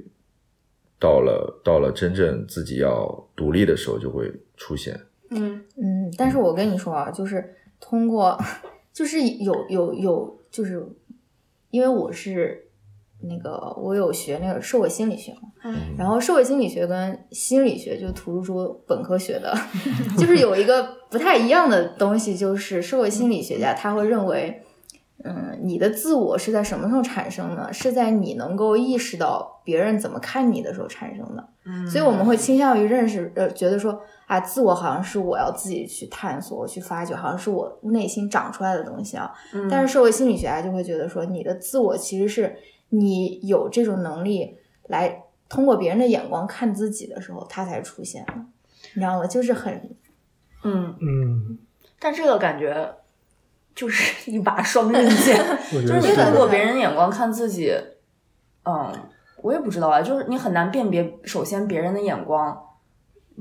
[0.99, 4.99] 到了到了真正自己要独立的时候就会出现。
[5.31, 8.39] 嗯嗯，但是我跟你说啊，就是通过，
[8.93, 10.87] 就是有有有，就是
[11.71, 12.67] 因为我是
[13.23, 19.55] 那个我有学那个社会心理学嘛，嗯然后社会心理学跟心理学就图书本科学的，
[20.19, 24.63] 就是有一个不太一样的东西，就是社会心理学家他会认为，
[25.25, 27.73] 嗯，你的自我是在什么时候产生的？
[27.73, 31.49] 是在你能够意识到别人怎么看你的时候产生的。
[31.65, 39.31] 嗯，所以我们会倾向于认识，呃，觉得说啊，自我好像是我要自己去探索、去发掘，好像是我内心长出来的东西啊。
[39.55, 42.57] 嗯，但是社会心理学家就会觉得说，你的自我其实是
[42.95, 48.35] 你有这种能力来通过别人的眼光看自己的时候，它才出现的，
[48.95, 49.27] 你知道吗？
[49.27, 49.97] 就是很
[50.63, 51.59] 嗯，嗯，
[51.99, 52.95] 但这个感觉
[53.75, 55.37] 就是一把双刃剑，
[55.73, 57.75] 就是你通过别人的眼光看自己，
[58.65, 58.93] 嗯，
[59.39, 62.63] 我也不知道啊，就是你很难辨别，首先别人的眼光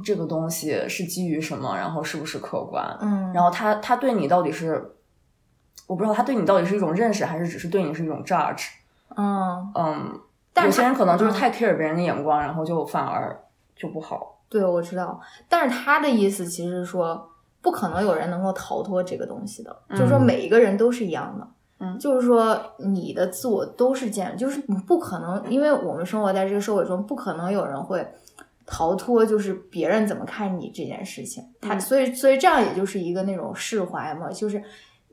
[0.04, 4.96] 这个东西是基于什么，然后是不是客观，嗯，然后他他对你到底是，
[5.88, 8.68] 我不知道他对你到底是一种认识，还是只是对你是一种 judge，
[9.17, 10.19] 嗯，嗯，
[10.54, 11.34] 但有些人可能就是嗯。
[11.34, 13.38] 太 care 别人的眼光，然后就反而
[13.76, 15.19] 就不好，对，我知道，
[15.50, 17.30] 但是他的意思其实是说，
[17.62, 21.47] 不可能有人能够逃脱这个东西的，就是说嗯每一个人都是一样的，
[21.80, 21.97] 嗯。
[22.00, 28.08] 就是说你的自我都是这样，就是你不可能，因为我们生活在这个社会中，不可能有人会
[28.65, 31.82] 逃脱，就是别人怎么看你这件事情，他、嗯。
[31.82, 34.63] 所以所以这样也就是一个那种释怀嘛，就是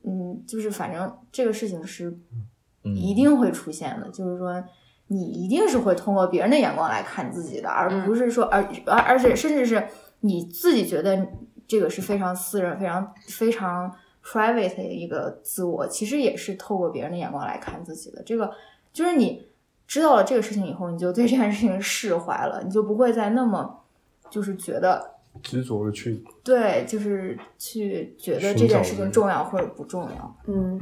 [0.05, 2.47] 嗯，就是反正这个事情是嗯
[2.95, 4.63] 一定会出现的，就是说
[5.09, 9.87] 你一定是会通过别人的眼光来看自己的，而嗯不是说而而而且甚至是
[10.21, 11.27] 你自己觉得
[11.67, 18.23] 这个是非常私人、非常非常 private 的一个自我，其实也是透过别人的眼光来看自己的。
[18.25, 18.53] 这个
[18.93, 19.47] 就是你
[19.87, 23.81] 知道了这个事情以后，你就对这件事情释怀了，你就不会再那么
[24.29, 30.37] 就是觉得执着的去，对，就是去觉得这件事情重要或者不重要。
[30.47, 30.81] 嗯。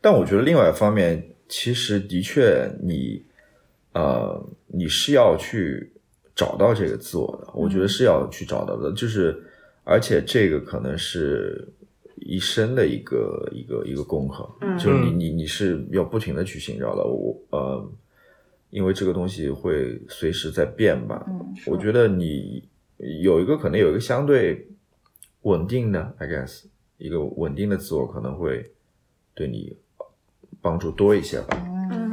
[0.00, 3.22] 但我觉得另外一方面，其实的确你，
[3.92, 5.92] 呃，你是要去
[6.34, 9.42] 找到这个自我的，我觉得是要去找到的，就是
[9.84, 11.66] 而且这个可能是
[12.16, 14.78] 一生的一个一个一个功课，嗯。
[14.78, 17.90] 就是你你你是要不停的去寻找的，我呃，
[18.70, 22.62] 因为这个东西会随时在变吧，嗯，我觉得你
[22.98, 24.68] 有一个可能有一个相对
[25.42, 26.64] 稳定的，I guess，
[26.98, 28.72] 一个稳定的自我可能会
[29.34, 29.76] 对你
[30.60, 31.56] 帮助多一些吧。
[31.64, 32.10] 嗯，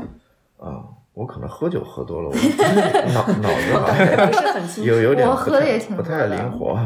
[0.58, 2.36] 啊，我可能喝酒喝多了，我
[3.14, 4.90] 脑脑子好像不是很清楚。
[4.90, 6.78] 有有点我不太喝的也挺不太灵活。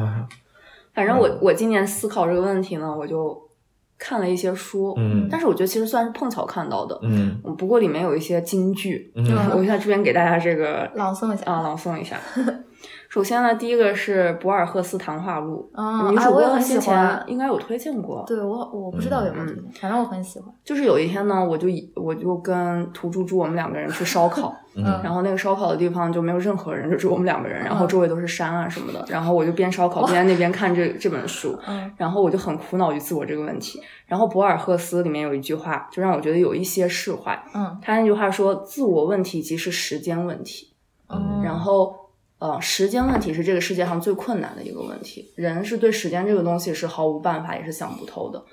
[0.94, 3.50] 反正我我今年思考这个问题呢，我就
[3.98, 11.44] 看了一些书，嗯但是我觉得其实算是碰巧看到的，嗯嗯不过里面有一些金句，嗯嗯我在这边给大家这个朗诵一下。
[11.52, 12.18] 啊朗诵一下。
[13.10, 18.24] 首先呢，第一个是博尔赫斯谈话录，啊女主也很喜欢应该有推荐过。
[18.28, 20.48] 对我我不知道有没有推荐，反正我很喜欢。
[20.64, 33.82] 就是有一天呢，我就以我就跟涂猪猪我们两个人去烧烤， 嗯然后那个烧烤的地方就没有任何人，就只有我们两个人，然后周围都是山啊什么的，然后我就边烧烤边在那边看这这本书，嗯然后我就很苦恼于自我这个问题。
[34.06, 37.44] 然后博尔赫斯里面有一句话，就让我觉得有一些释怀。
[37.56, 40.68] 嗯他那句话说：“自我问题即是时间问题。”
[41.12, 41.96] 嗯，然后，
[42.40, 48.44] 呃，时间问题是这个世界上最困难的一个问题，人是对时间这个东西是毫无办法，也是想不透的。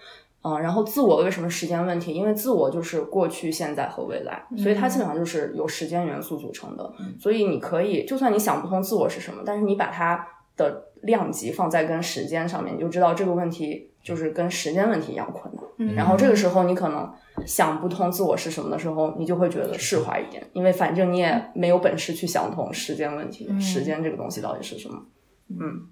[0.43, 2.13] 嗯、然后自我为什么时间问题？
[2.13, 6.93] 因为自我就是过去、现在和未来，所以它基本上就是由时间元素组成的。
[7.19, 10.25] 所以你可以，就算你想不通自我是什么，但是你把它
[10.57, 15.65] 的量级放在跟时间上面，你就知道这个问题就是跟时间问题一样困难。
[15.79, 17.13] 嗯然后这个时候你可能
[17.45, 23.61] 想不通自我是什么的时候，你就会觉得释怀一点，因为反正你也没有本事去想通时间问题，嗯。
[23.61, 25.03] 时间这个东西到底是什么。
[25.51, 25.89] 嗯。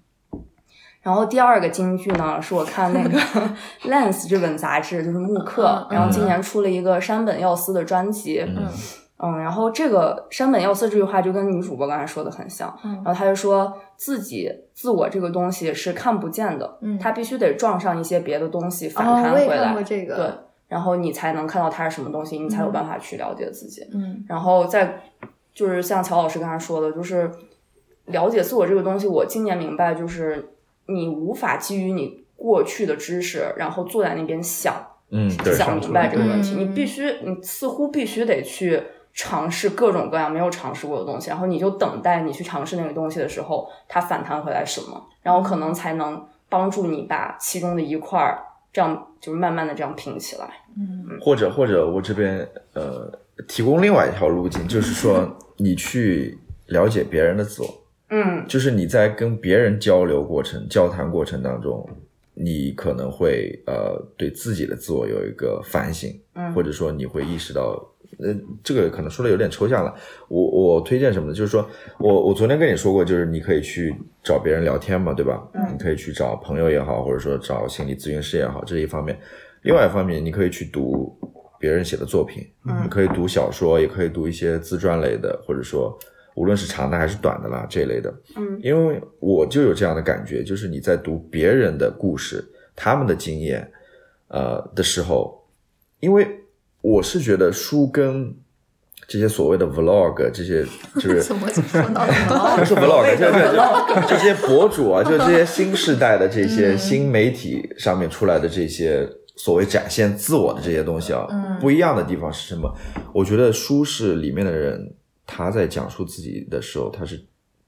[1.01, 3.19] 然后第二个金句呢，是我看那个
[3.87, 5.95] Lens 这本杂志，就是慕课，嗯。
[5.95, 8.67] 然后今年出了一个山本耀司的专辑，嗯。
[9.17, 12.95] 嗯，然后这个山本耀司这句话就跟女主播刚才说的很像，嗯。
[12.95, 16.99] 然后他就说自己自我这个东西是看不见的，嗯。
[16.99, 20.15] 他必须得撞上一些别的东西反哦我也弹回来，看过这个。
[20.15, 20.25] 对，
[20.75, 24.25] 然后你才能看到它是什么东西，你才有办法去了解自己，嗯。
[24.27, 25.03] 然后再
[25.53, 27.31] 就是像乔老师刚才说的，就是
[28.07, 30.49] 了解自我这个东西，我今年明白就是
[30.87, 34.75] 你无法基于你过去的知识，然后坐在那边想。
[35.11, 36.59] 嗯，想明白这个问题，嗯。
[36.59, 38.83] 你必须，你似乎必须得去
[39.13, 48.43] 尝试各种各样没有尝试过的东西，然后你就等待你去尝试那个东西的时候，它反弹回来什么，然后可能才能帮助你把其中的一块儿
[48.75, 50.49] 这样就是慢慢的这样拼起来。
[50.77, 51.17] 嗯。
[51.21, 53.09] 或者或者我这边呃
[53.47, 58.45] 提供另外一条路径，就是说 你去了解别人的自我，嗯。
[58.49, 61.89] 就是你在跟别人交流过程、交谈过程当中，
[62.33, 66.53] 你可能会呃对自己的自我有一个反省，嗯。
[66.53, 67.81] 或者说你会意识到，
[68.19, 69.93] 呃，这个可能说的有点抽象了。
[70.27, 71.33] 我我推荐什么呢？
[71.33, 71.67] 就是说
[71.99, 75.47] 我我昨天跟你说过，就是你可以去找别人聊天嘛，对吧？
[75.53, 79.17] 嗯你可以去找朋友也好，或者说找心理咨询师也好，这是一方面。
[79.63, 81.17] 另外一方面，你可以去读
[81.59, 85.97] 别人写的作品，嗯你可以读小说，也可以读一些自传类的，或者说
[86.35, 88.13] 无论是长的还是短的啦这一类的。
[88.37, 92.43] 嗯因为我就有这样的感觉，就是你在读别人的故事、
[92.75, 93.69] 他们的经验，
[94.27, 95.43] 呃的时候，
[95.99, 96.27] 因为
[96.85, 98.31] 我是觉得书跟
[99.07, 100.63] 这些所谓的 vlog 这些
[100.95, 102.13] 就是 怎么就说到了
[102.57, 111.57] 不是 vlog，就是这 这些博主啊，就是这些新时代的这些新媒体上面出来的这些所谓展现自我的这些东西啊，嗯。
[111.59, 112.71] 不一样的地方是什么？
[113.13, 114.93] 我觉得书是里面的人
[115.25, 117.19] 他在讲述自己的时候，他是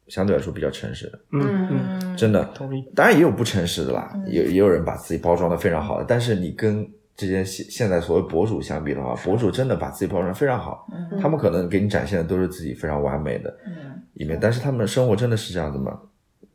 [0.08, 2.18] 相对来说比较诚实的，嗯嗯，嗯。
[2.18, 2.44] 真的。
[2.54, 2.84] 同意。
[2.96, 4.26] 当然也有不诚实的啦，嗯。
[4.32, 11.20] 也也有人把自己包装的非常好的，但是你跟这些现现在所谓博主相比的话，博主真的把自己包装得非常好，嗯。
[11.20, 14.00] 他们可能给你展现的都是自己非常完美的嗯。
[14.14, 16.00] 一面，但是他们的生活真的是这样子吗？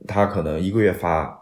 [0.06, 1.36] 他可能一个月发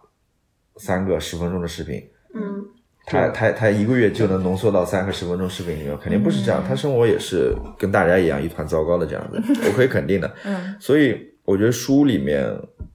[0.76, 2.02] 三个十分钟的视频，
[2.34, 2.64] 嗯。
[3.04, 6.66] 他他他一个月就能浓缩到三个十分钟视频里面，肯定不是这样，嗯。
[6.66, 10.34] 他生活也是跟大家一样一团糟糕的这样子， 我可以肯定的。
[10.46, 10.74] 嗯。
[10.80, 12.46] 所以我觉得书里面，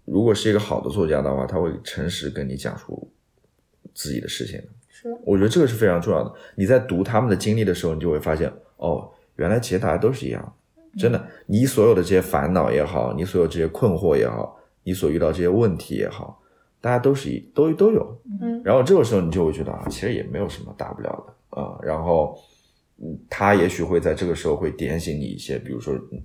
[0.06, 3.12] 如果是一个好的作家的话，他会诚实跟你讲述
[3.94, 4.60] 自己的事情。
[5.10, 6.34] 是我觉得这个是非常重要的。
[6.56, 10.52] 你在读他们的经历的时候，你就会发现，哦，原来其实大家都是一样的。
[10.98, 16.42] 真的，你所有的这些烦恼也好，你所有这些困惑也好，你所遇到这些问题也好，
[16.80, 18.18] 大家都是一都都有。
[18.42, 22.38] 嗯然后这个时候你就会觉得啊，其实也没有什么大不了的啊、然后，
[22.98, 26.22] 嗯他也许会在这个时候会点醒你一些，比如说嗯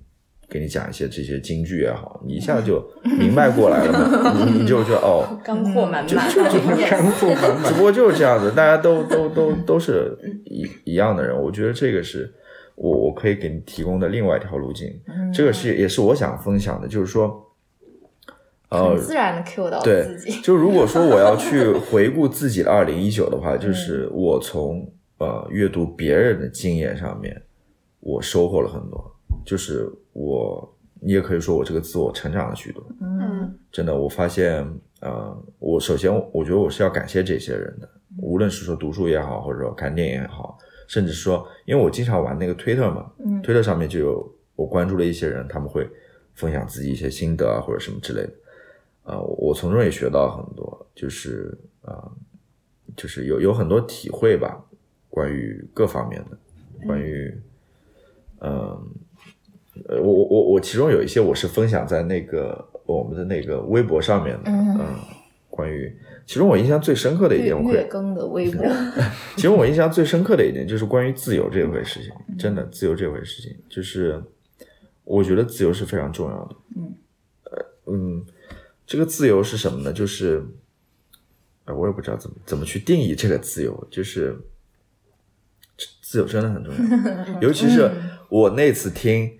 [0.51, 2.85] 给你讲一些这些京剧也好，你一下就
[3.17, 6.07] 明白过来了嘛，你 你就觉得哦，干货满满。
[6.07, 6.15] 就
[6.49, 6.59] 就
[6.89, 7.63] 干货满满。
[7.63, 7.73] 只。
[7.73, 12.29] 不过就是这样子，大家都都都都是一一样的人，我觉得这个是
[12.75, 15.31] 我我可以给你提供的另外一条路径，嗯。
[15.31, 17.49] 这个是也是我想分享的，就是说，
[18.67, 24.85] 呃，自然的 cue 到对自己，就如果说我要去回顾自己的二零一九的话，就是我从
[25.19, 27.41] 呃阅读别人的经验上面，
[28.01, 29.15] 我收获了很多，
[29.45, 32.83] 就是我你也可以说我这个自我成长了许多。
[33.01, 34.65] 嗯真的，我发现，
[34.99, 40.57] 呃，我首先我觉得我是要感谢这些人的，无论是说读书也好，或者说看电影也好，
[40.87, 43.41] 甚至说，因为我经常玩那个推特嘛，嗯。
[43.41, 45.89] 推特上面就有我关注的一些人，他们会
[46.35, 48.33] 分享自己一些心得啊，或者什么之类的，
[49.03, 52.11] 呃，我从中也学到很多，就是呃，
[52.95, 54.63] 就是有有很多体会吧，
[55.09, 56.37] 关于各方面的，
[56.85, 57.33] 关于，
[58.39, 58.81] 嗯、呃，
[59.87, 64.99] 我我我我其中有一些我是分享在那个我们的那个微博上面的，嗯嗯，
[65.49, 65.95] 关于
[66.25, 68.65] 其中我印象最深刻的一点，我会，月更的微博，
[69.35, 74.21] 其实我印象最深刻的一点就是关于自由这回事情，真的自由这回事情，就是
[75.03, 76.93] 我觉得自由是非常重要的，嗯，
[77.45, 78.25] 呃，嗯，
[78.85, 79.93] 这个自由是什么呢？
[79.93, 80.45] 就是，
[81.65, 84.37] 呃，我也不知道怎么怎么去定义这个自由，就是
[86.01, 87.89] 自由真的很重要， 尤其是
[88.29, 89.31] 我那次听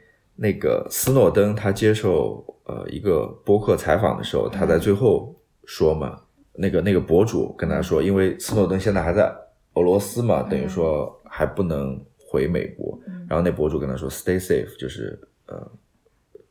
[0.41, 5.35] 那个斯诺登他接受呃一个播客采访的时候，他在最后
[5.65, 6.19] 说嘛，
[6.55, 9.31] 那个那个博主跟他说，因为斯诺登现在还在
[9.75, 15.61] 俄罗斯嘛，等于说还不能回美国，然后那博主跟他说 “stay safe”，就是呃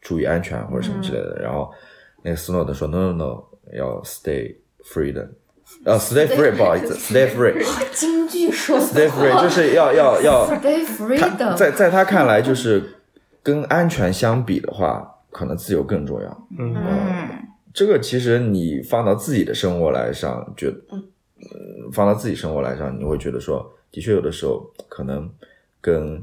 [0.01, 1.69] 注意安全或者什么之类的，然后
[2.23, 3.45] 那个斯诺登说 “no no no”，
[3.77, 5.31] 要 “stay freedom。
[5.85, 12.83] 呃、s t a y free，不好意思，stay free，stay 京剧说 free 就是要要要 stay freedom，在在他看来，就是
[13.43, 16.49] 跟安全相比的话，可能自由更重要。
[16.59, 16.75] 嗯。
[16.75, 17.29] 嗯。
[17.73, 25.31] 这个其实你放到自己的生活来上，觉嗯，放到自己生活来上，你会觉得说，的确有的时候可能
[25.81, 26.23] 跟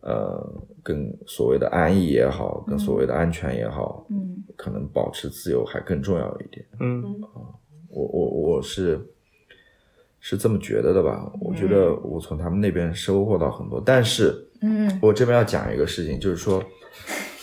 [0.00, 0.40] 呃
[0.82, 4.44] 跟所谓的安逸也好，跟所谓的安全也好，嗯。
[4.56, 6.64] 可能保持自由还更重要一点。
[6.78, 7.20] 嗯。
[7.88, 9.00] 我我我是
[10.20, 11.32] 是这么觉得的吧？
[11.40, 14.98] 我觉得我从他们那边收获到很多，但是嗯。
[15.02, 16.62] 我这边要讲一个事情，就是说，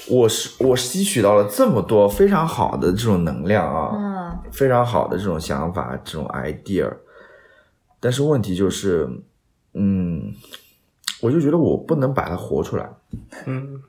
[0.09, 4.51] 我是我吸取到了这么多非常好的这种能量啊，嗯。
[4.51, 6.91] 非常好的这种想法，这种 idea，
[7.99, 9.09] 但是问题就是，
[9.73, 10.33] 嗯，
[11.21, 12.89] 我就觉得我不能把它活出来，
[13.45, 13.81] 嗯。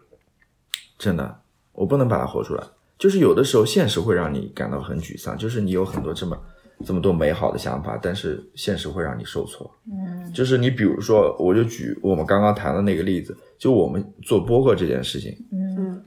[0.98, 1.40] 真的，
[1.72, 2.64] 我不能把它活出来。
[2.98, 6.36] 就是有的时候现实会让你感到很沮丧，就是你有很多这么
[6.84, 9.70] 这么多美好的想法，但是现实会让你受挫。
[9.86, 10.32] 嗯。
[10.32, 15.76] 就是你比如说，我就举我们刚刚谈的那个例子，就我们做播客这件事情，嗯。
[15.76, 16.04] 嗯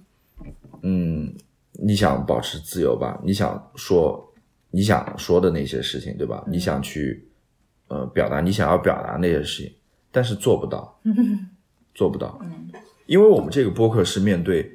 [0.83, 1.33] 嗯，
[1.73, 3.19] 你想保持自由吧？
[3.23, 4.33] 你想说
[4.71, 6.43] 你想说的那些事情，对吧？
[6.47, 7.23] 你想去
[7.87, 9.71] 呃表达你想要表达那些事情，
[10.11, 10.99] 但是做不到，
[11.93, 12.39] 做不到，
[13.05, 14.71] 因为我们这个播客是面对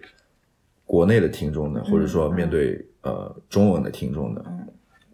[0.85, 4.45] 国内的听众的，或者说面对呃中文的听众的，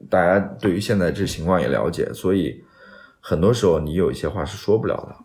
[0.09, 2.63] 大家对于现在这情况也了解，所以
[3.21, 5.17] 很多时候你有一些话是说不了的。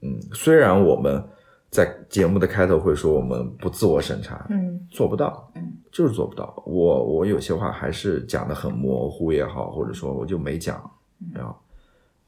[0.00, 1.22] 嗯，虽然我们
[1.70, 6.62] 在节目的开头会说我们不自我审查，嗯做不到，嗯，就是做不到。
[6.66, 10.90] 我我有些话还是讲的很模糊也好，或者说我就没讲，
[11.32, 11.54] 然后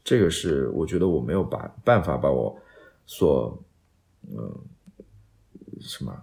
[0.03, 2.57] 这个是我觉得我没有把办法把我
[3.07, 3.59] 所
[4.37, 4.51] 嗯、
[5.81, 6.17] 什么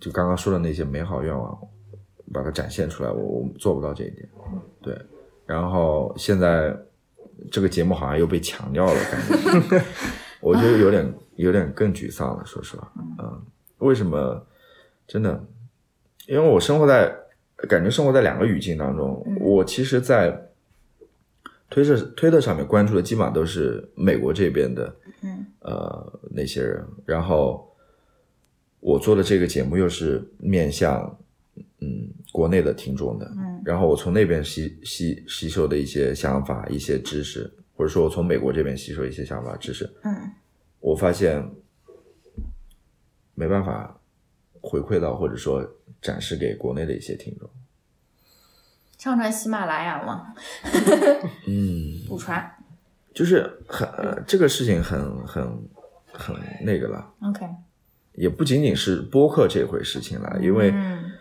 [0.00, 1.58] 就刚刚说的那些美好愿望
[2.34, 4.28] 把它展现出来，我我做不到这一点，
[4.82, 5.00] 对。
[5.46, 6.76] 然后现在
[7.50, 9.20] 这个节目好像又被强调了，感
[9.70, 9.82] 觉
[10.42, 13.40] 我觉得有点有点更沮丧了，说实话，嗯，
[13.78, 14.46] 为什么？
[15.06, 15.44] 真的，
[16.26, 17.14] 因为我生活在
[17.68, 20.48] 感觉生活在两个语境当中，我其实，在
[21.68, 27.70] 推特推特上面关注的基本上都是美国这边的，嗯呃那些人，然后
[28.80, 31.18] 我做的这个节目又是面向
[31.84, 40.32] 嗯国内的听众的，嗯然后我从那边吸吸吸收的一些想法、一些知识，或者说我从美国这边吸收一些想法、知识，嗯
[40.80, 41.44] 我发现
[43.34, 44.00] 没办法
[44.60, 45.64] 回馈到或者说
[46.00, 47.48] 展示给国内的一些听众。
[48.98, 50.34] 上传喜马拉雅吗？
[51.46, 52.50] 嗯， 不传。
[53.12, 55.46] 就是很、呃、这个事情很很
[56.12, 57.46] 很那个了，OK，
[58.14, 61.12] 也不仅仅是播客这回事情了，因为嗯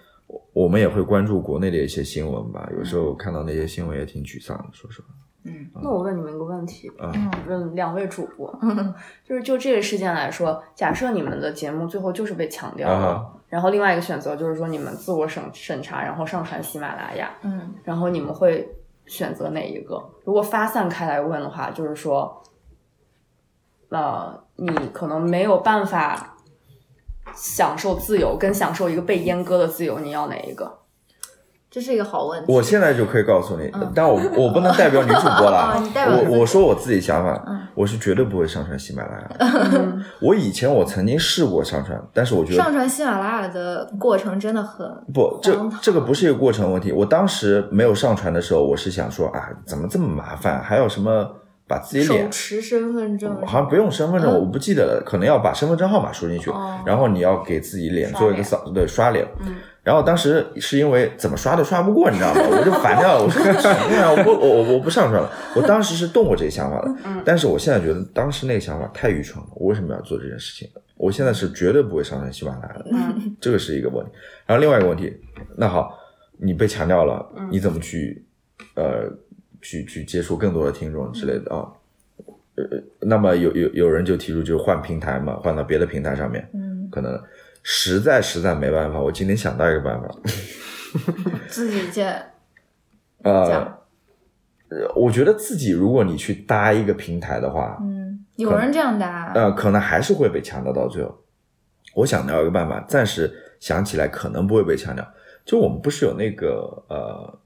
[0.54, 5.08] 我们也会关注国内的一些新闻吧，有时候看到那些新闻也挺沮丧的，说实话。
[5.46, 8.50] 嗯那我问你们一个问题，嗯、问两位主播，
[9.28, 18.74] 就是就这个事件来说，假设你们的节目最后就是被抢掉了，啊然后另外一个选择就是说你们自我审审查，然后上传喜马拉雅，嗯然后你们会
[19.06, 20.02] 选择哪一个？
[20.24, 22.42] 如果发散开来问的话，就是说，
[23.90, 26.33] 呃，你可能没有办法
[27.36, 30.80] 享受自由，跟享受一个被阉割的自由，你要哪一个？
[31.70, 32.54] 这是一个好问题。
[32.54, 35.82] 我现在就可以告诉你，嗯但我我不能代表女主播了
[36.30, 39.98] 我我说我自己想法，嗯我是绝对不会上传喜马拉雅的。
[40.22, 46.92] 我以前我曾经试过上传，但是我觉得上传喜马拉雅的过程真的很不，这这个不是一个过程问题。
[46.92, 50.62] 我当时没有上传的时候，我是想说啊，怎么这么麻烦？
[50.62, 51.28] 还有什么
[51.74, 59.26] 把自己手脸持身份证，好像不用身份证，嗯我不记得了，可能要把身份证号码输进去，哦然后你要给自己脸做一个扫，对，刷脸。
[59.42, 62.40] 嗯然后当时是因为怎么刷都刷不过，你知道吗？
[62.50, 64.10] 我就烦掉了，我说什么呀？
[64.10, 65.30] 我不我我我不上传了。
[65.58, 69.50] 我当时是动过这个想法的，嗯但是我现在觉得当时那个想法太愚蠢了。
[69.56, 70.70] 我为什么要做这件事情？
[70.96, 74.12] 我现在是绝对不会上传喜马拉雅的，嗯这个是一个问题。
[74.46, 75.14] 然后另外一个问题，
[75.58, 76.00] 那好，
[76.38, 78.24] 你被强调了，嗯你怎么去
[78.76, 79.12] 呃
[79.64, 81.66] 去去接触更多的听众之类的啊？
[82.56, 82.64] 呃，
[83.00, 87.20] 那么有有有人就提出就换平台嘛，换到别的平台上面，嗯，可能
[87.64, 90.08] 实在实在没办法，我今天想到一个办法，
[91.50, 92.32] 自己建
[93.24, 93.80] 呃
[94.96, 101.24] 我觉得自己如果你去搭一个平台的话，嗯，有人这样搭，呃，可能还是会被强调到最后。
[101.96, 105.08] 我想到一个办法，暂时想起来可能不会被强调。
[105.46, 107.40] 就我们不是有那个呃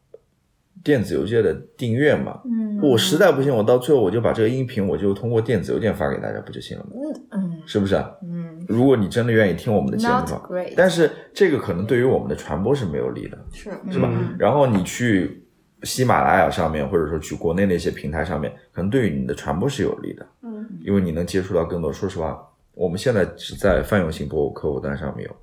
[0.88, 2.40] 电子邮件的订阅嘛？
[2.46, 6.92] 嗯，我实在不行，我到最后我就把这个音频我就通过电子邮件发给大家，不就行了吗？
[7.32, 8.10] 嗯是不是啊？
[8.24, 13.38] 嗯如果你真的愿意听我们的节目的话，但是这个可能对于我们的传播是没有利的。
[13.52, 14.10] 是是吧？
[14.10, 15.46] 嗯然后你去
[15.84, 21.92] 喜马拉雅上面，或者说去国内那些平台上面，可能对于你的传播是有利的，嗯，因为你能接触到更多。
[21.92, 22.42] 说实话，
[22.74, 25.36] 我们现在只在泛用型博客客户端上面有，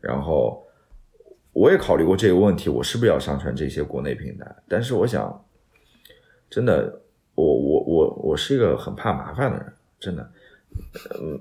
[0.00, 0.64] 然后
[1.56, 4.44] 我也考虑过这个问题，我是不是要上传这些国内平台？
[4.68, 5.44] 但是我想，
[6.50, 7.00] 真的，
[7.34, 10.30] 我我我我是一个很怕麻烦的人，真的，
[11.20, 11.40] 嗯。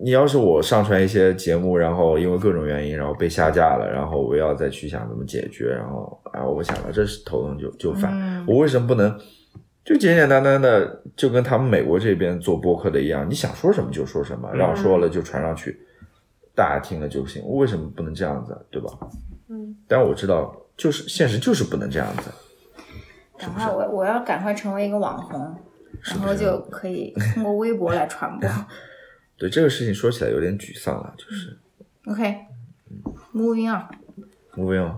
[0.00, 8.12] 你要是我上传一些节目，然后因为各种原因，然后被下架了，然后我要再去想怎么解决，然后啊，我想了，这是头疼就就烦。
[8.14, 9.10] 嗯我为什么不能
[9.84, 15.76] 就简简单单的就跟他们美国这边做播客的一样，你想说什么就说什么，然后说了就传上去，
[16.54, 17.42] 大家听了就行。
[17.44, 18.90] 我为什么不能这样子，对吧？
[19.54, 22.30] 嗯，但我知道，就是现实就是不能这样子。
[23.38, 25.56] 赶快我我要赶快成为一个网红，
[26.02, 28.48] 然后就可以通过微博来传播。
[29.36, 31.58] 对这个事情说起来有点沮丧了，就是
[32.06, 33.82] OK，moving on。
[34.56, 34.94] moving on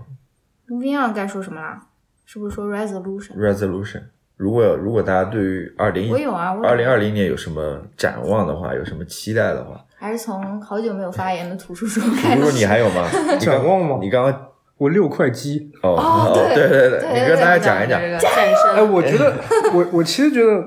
[0.67, 1.87] Moving on 该说什么啦？
[2.25, 4.03] 是不是说 resolution？resolution。
[4.35, 12.63] 如果如果大家对于二零我有啊，二零二零年有什么展望的话，有什么期待的话，还是从好久没有发言的图书说开如果你。
[12.63, 13.09] 还有吗？
[13.41, 14.46] 展望吗你刚刚
[14.77, 18.09] 我六块肌，哦哦对对对你跟大家讲一讲这。
[18.09, 19.33] 个健身，哎，我觉得
[19.73, 20.63] 我我其实觉得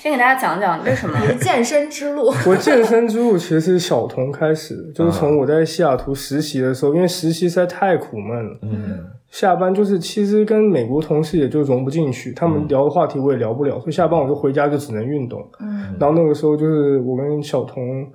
[0.00, 15.46] 先给大家讲讲为什么你的健身之路，我健身之路其实是小童开始，就是从我在西雅图实习的时候，因为实习实在太苦闷了，嗯下班就是其实跟美国同事也就融不进去，他们聊的话题我也聊不了，所以下班我就回家就只能运动。
[15.60, 18.06] 嗯然后那个时候就是我跟小童，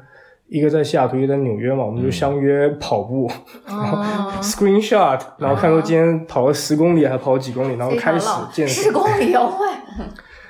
[0.53, 3.27] 一个在西雅图，一个在纽约嘛，我们就相约跑步、
[3.65, 3.97] 然后
[4.39, 8.83] ，screenshot，然后看说今天跑了十公里还跑了几公里，然后开始健身。
[8.83, 9.65] 十，公里哦，会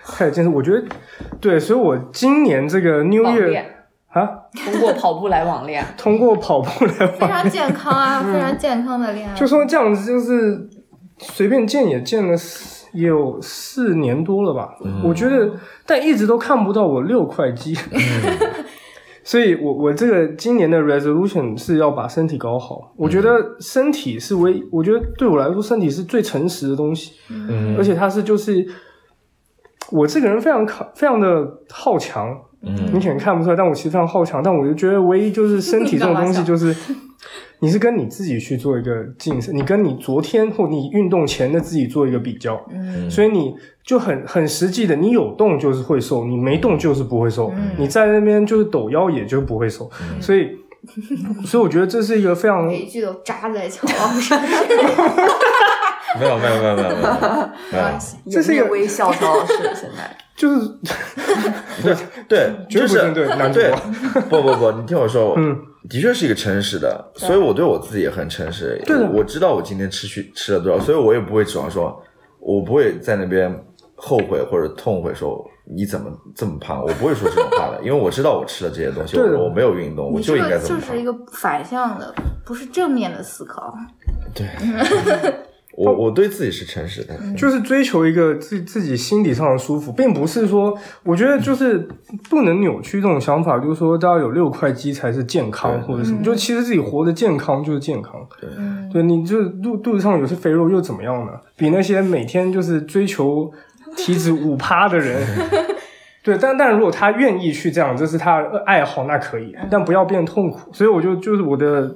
[0.06, 0.52] 开始健身。
[0.52, 0.84] 我觉得
[1.40, 3.64] 对，所以我今年这个 New Year，
[4.10, 4.30] 啊，
[4.66, 9.34] 通过跑步来网恋，通过跑步来网非常健康啊，非常健康的恋爱。
[9.34, 10.68] 就说这样子，就是
[11.18, 14.76] 随便见也见了四也有四年多了吧。
[15.02, 15.52] 我觉得，
[15.86, 17.74] 但一直都看不到我六块肌。
[19.24, 22.94] 所以我我这个今年的 resolution 是要把身体搞好。
[22.98, 27.76] 我觉得身体是唯，我觉得对我来说，身体是最诚实的东西，嗯。
[27.78, 28.66] 而且它是就是
[29.92, 32.53] 我这个人非常考非常的好强，嗯
[32.92, 34.42] 明显看不出来，但我其实非常好强。
[34.42, 36.76] 但我就觉得唯一就是身体这种东西，就是
[37.60, 43.54] 你是跟你自己去做一个竞赛，你跟你昨天或你运动前的自己做一个比较，嗯所以你
[43.84, 49.90] 就很很实际的，你有动就是会瘦，你没动就是不会瘦，嗯你在那边就是抖腰也就不会瘦，
[50.20, 50.50] 所以。
[51.46, 54.60] 所以我觉得这是一个非常每一句都扎在乔老师身上。
[56.20, 57.00] 没有没有没有没有没有
[57.72, 60.68] 没有，这是一个微笑，乔老师现在就是
[61.84, 61.96] 对
[62.28, 63.72] 对， 就是绝不针对男主对
[64.30, 65.58] 播，不不不，你听我说，嗯。
[65.90, 68.82] 的确是一个诚实的，所以我对我自己也很诚实。
[68.86, 69.06] 对的。
[69.12, 72.02] 我知道我今天吃去吃了多少，所以我也不会指望说，
[72.40, 73.54] 我不会在那边
[73.94, 81.04] 后悔或者痛悔说你怎么这么胖，我不会说这种话的，因为我知道我吃了这些东西，我我没有运动，我就应该这么胖就是一。
[81.04, 82.16] 个反向的，
[82.46, 83.76] 不是正面的思考。
[84.34, 84.48] 对，
[85.76, 87.14] 我我对自己是诚实的。
[87.36, 91.88] 就是追求一个自自己心理上的舒服，并不是说，我觉得就是
[92.30, 98.14] 不能扭曲这种想法，就是说大家有六块肌才是健康或者什么，就其实自己活得健康就是健康。
[98.40, 98.50] 对，
[98.92, 101.32] 对，你就肚肚子上有些肥肉又怎么样呢？
[101.56, 103.52] 比那些每天就是追求
[103.96, 105.22] 体脂五趴的人。
[106.24, 110.72] 对，但但如果他愿意去这样，这是他的爱好，那可以，但不要变痛苦。
[110.72, 111.94] 所以我就就是我的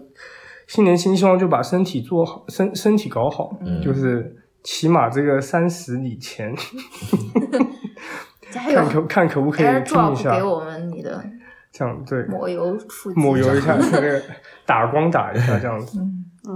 [0.68, 6.53] 新年新希望，就把身体做好，身身体搞好，嗯就是起码这个三十以前，
[8.51, 8.89] 加油看！
[8.89, 11.24] 可看可不可以听一下给，我们你的
[11.72, 14.22] 这样对，抹油触及抹油一下， 那个
[14.65, 15.99] 打光打一下，这样子。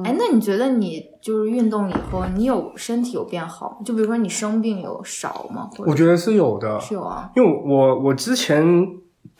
[0.05, 3.77] 哎，那你觉得你就是运动以后，你有身体有变好吗？
[3.85, 5.69] 就比如说你生病有少吗？
[5.79, 7.29] 我觉得是有的，是有啊。
[7.35, 8.63] 因为我我之前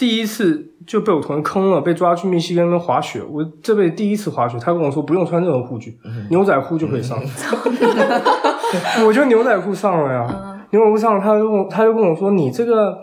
[0.02, 3.22] 第一次就被我同学坑了，被抓去密西根滑雪。
[3.22, 5.96] 我这辈子第一次滑雪，他跟我说不用穿任何护具，
[6.32, 7.20] 牛仔裤就可以上。
[9.06, 12.98] 我就牛仔裤上了呀，牛仔裤上了，他就跟我他就跟我说：“你这个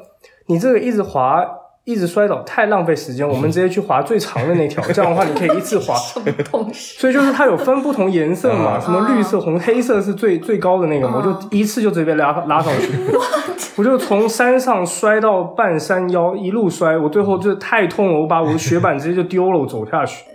[0.46, 1.46] 你这个一直滑
[1.89, 5.95] 一直摔倒太浪费时间， 我们直接去滑最长的那条，这样的话你可以一次滑。
[6.12, 6.99] ”什么东西？
[6.99, 12.93] 所以就是它有分不同颜色嘛，嗯什么绿色、红、黑色是最最高的那个嘛，我就一次就直接被拉拉上去，
[13.76, 20.26] 我就从山上摔到半山腰，一路摔，我最后就是太痛了，我把我的雪板直接就丢了，我走下去，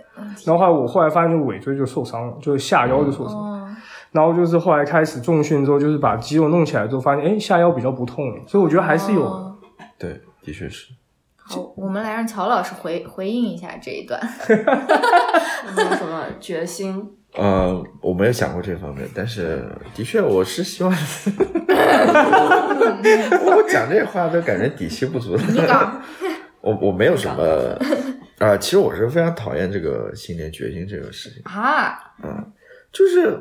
[0.44, 3.68] 然后后来我后来发现就尾椎就受伤了，就是下腰就受伤，哦，
[4.10, 9.56] 然后就是后来开始重训之后，就是把肌肉弄起来之后，发现哎下腰比较不痛了，所以我觉得还是有
[9.96, 10.88] 对，的确是。
[11.46, 14.18] 好，我们来让乔老师回回应一下这一段。
[14.48, 17.06] 有什么决心？
[17.34, 19.64] 呃，我没有想过这方面，但是
[19.94, 20.92] 的确，我是希望
[23.44, 25.36] 我讲这话都感觉底气不足
[26.60, 27.44] 我我没有什么
[28.38, 32.52] 啊、其实我是非常讨厌这个新年决心这个事情，啊，嗯
[32.92, 33.38] 就是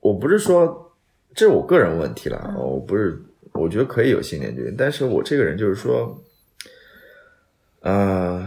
[0.00, 0.92] 我不是说
[1.34, 3.22] 这是我个人问题了，我不是
[3.52, 6.16] 我觉得可以有新年决心，但是我这个人就是说，
[7.86, 8.46] 呃，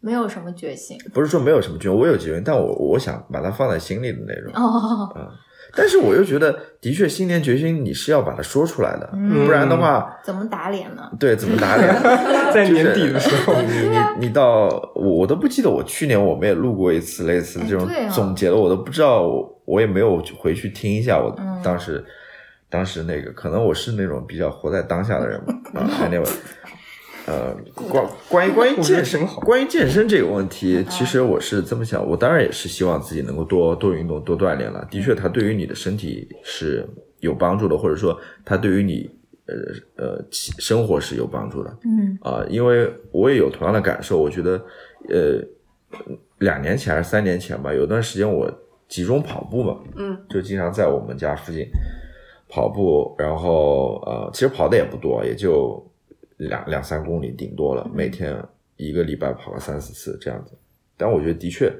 [0.00, 0.98] 没有什么决心。
[1.14, 4.52] 不是说没有什么决心，我有决心，但我我想把它放在心里的那种。
[4.54, 5.08] 哦，
[5.74, 11.02] 但是我又觉得，的确，新年决心你是要把它说出来的，嗯不然的话，怎么打脸呢？
[11.18, 11.92] 对，怎么打脸？
[12.54, 22.02] 在年底的时候，你你你你到我我都不记得，我去年我们也录过一次类似的这种总结了，我都不知道，我我也没有回去听一下我嗯当时、
[22.70, 25.52] 当时那个，可能我是那种比较活在当下的人吧。
[25.74, 26.30] 啊，anyway，
[27.26, 34.86] 呃，关关于关于健身好关于健身这个问题，其实我是这么想，我当然也是希望自己能够多多运动、多锻炼了。
[34.90, 36.88] 的确，它对于你的身体是
[37.20, 39.10] 有帮助的，或者说它对于你
[39.46, 41.78] 呃呃生活是有帮助的。
[41.84, 44.52] 嗯啊、因为我也有同样的感受，我觉得，
[45.08, 45.42] 呃，
[46.38, 48.48] 两年前还是三年前吧，有段时间我
[48.86, 51.66] 集中跑步嘛，嗯，就经常在我们家附近
[52.48, 55.84] 跑步，然后呃，其实跑的也不多，也就
[56.36, 58.36] 两两三公里顶多了，每天
[58.76, 60.52] 一个礼拜跑个三四次这样子。
[60.96, 61.72] 但我觉得的确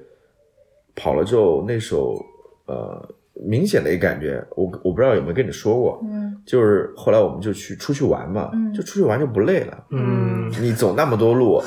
[0.95, 2.25] 跑了之后，那时候
[2.67, 9.87] 呃，明显的一个感觉，我我不知道有没有跟你说过，嗯就是后来我们就去出去玩嘛，嗯就出去玩就不累了。
[9.91, 11.61] 嗯，你走那么多路，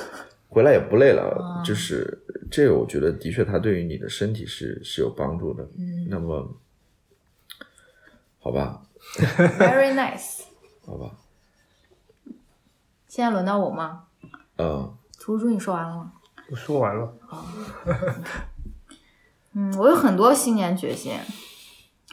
[0.47, 2.17] 回来也不累了，啊就是
[2.49, 5.63] 这个，我觉得的确它对于你的身体是是有帮助的。
[5.77, 6.55] 嗯那么，
[8.39, 8.81] 好吧
[9.59, 10.43] ，，very nice。
[10.85, 11.11] 好吧，
[13.19, 14.03] 现在轮到我吗？
[14.59, 16.13] 嗯，图书你说完了吗？
[16.49, 17.13] 我说完了。
[19.53, 21.19] 嗯，我有很多新年决心，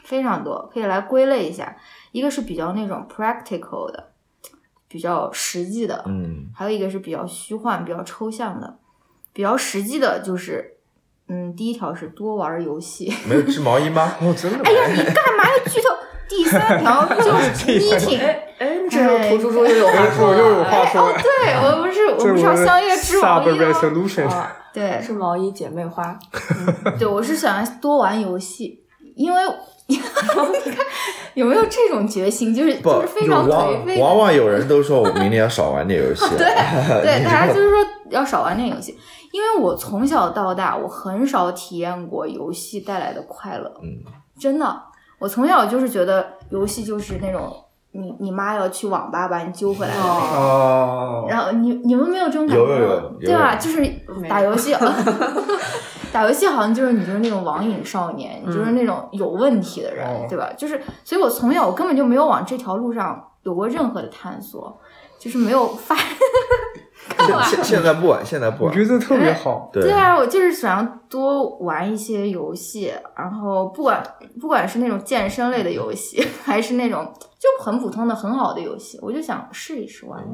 [0.03, 1.77] 非常多，可以来归类一下。
[2.11, 4.11] 一个是比较那种 practical 的，
[4.89, 8.77] 比较实际的，嗯还有一个是比较虚幻、比较抽象的。
[9.31, 10.75] 比较实际的就是，
[11.29, 13.13] 嗯，第一条是多玩游戏。
[13.29, 14.13] 没有织毛衣吗？
[14.19, 14.63] 哦，真的吗？
[14.65, 15.87] 哎呀，你干嘛要剧透？
[16.29, 18.19] 第三条 就是 meeting。
[18.59, 21.01] 哎，这时候图叔叔又有话说又有话说。
[21.01, 23.57] 哦，对我不是，我不是要相约织毛衣
[24.25, 25.01] 吗对。
[25.01, 26.17] 是毛衣姐妹花，
[26.97, 28.79] 对，我是想多玩游戏，
[29.15, 29.41] 因为
[29.87, 30.85] 你看
[31.35, 33.99] 有没有这种决心，就是就是非常往颓废。
[34.01, 36.25] 往往有人都说我明年要少玩点游戏。
[36.35, 36.47] 对
[37.01, 37.77] 对，大家就是说
[38.09, 38.97] 要少玩点游戏，
[39.31, 44.01] 因为我从小到大我很少体验过游戏带来的快乐，嗯，
[44.39, 44.83] 真的，
[45.19, 47.51] 我从小就是觉得游戏就是那种
[47.91, 50.15] 你你妈要去网吧把你揪回来的那种。
[50.41, 52.69] 哦，然后你你们没有这种感觉吗？
[52.69, 53.55] 有有有有对吧？
[53.55, 53.85] 就是
[54.29, 54.75] 打游戏，
[56.13, 60.49] 打游戏好像就是你就是那种网瘾少年，你就是那种有问题的人，哦对吧？
[60.57, 64.79] 就是，所以我从小我根本就没有往这条路上有过任何的探索，
[65.19, 65.95] 就是没有发。
[67.17, 67.41] 干嘛？
[67.43, 68.85] 现现在不玩，现在不玩我觉。
[68.85, 69.69] 得特别好。
[69.73, 74.03] 对对啊，我就是想要多玩一些游戏，然后不管
[74.39, 80.27] 不管是那种健身类的游戏， 还是那种就很普通的很好的游戏，我就想试一试玩玩，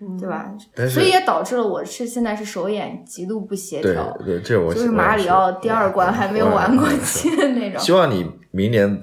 [0.00, 0.46] 嗯，对吧？
[0.74, 7.78] 但是所以也导致了我是现在是手眼极度不协对调，对，这我就是马里奥第二关还没有玩过去的那种。
[7.80, 9.02] 希望你明年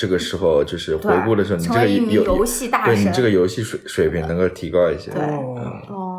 [0.00, 1.88] 这个时候就是回顾的时候，你这个
[2.24, 5.10] 游戏大神对你这个游戏水水平能够提高一些。
[5.10, 5.20] 对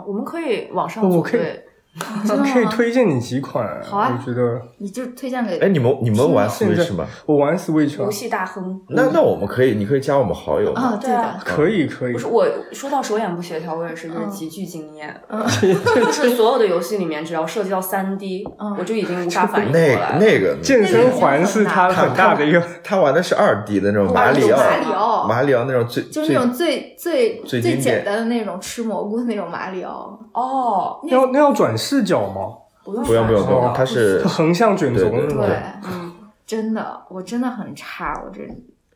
[0.05, 1.65] 我们可以往上我可以组队？
[2.54, 7.06] 可以推荐你几款，好啊我觉得你就推荐给哎，你们你们玩 Switch 吗？
[7.26, 8.80] 我玩 Switch 啊游戏大亨。
[8.89, 10.72] 那那我们可以，你可以加我们好友。
[10.74, 15.22] 啊，对的可以可以不，是我说到手眼不协调，我也是就是嗯极具经验。
[15.62, 20.18] 就是所有的游戏里面，只要涉及到三 D，嗯我就已经无法反应过那来。
[20.18, 30.18] 那个 健身环是他很大的一个，他玩的是二 D 的那种马里奥，马里奥马里奥那种最就是那种最最最简单的那种吃蘑菇的那种马里奥。
[30.34, 32.57] 哦，那要那要转视角吗？
[32.84, 35.55] 不用不用不用不用，哦它是它 横向卷轴那种对，
[35.86, 36.13] 嗯，
[36.45, 38.55] 真的，我真的很差，我真的。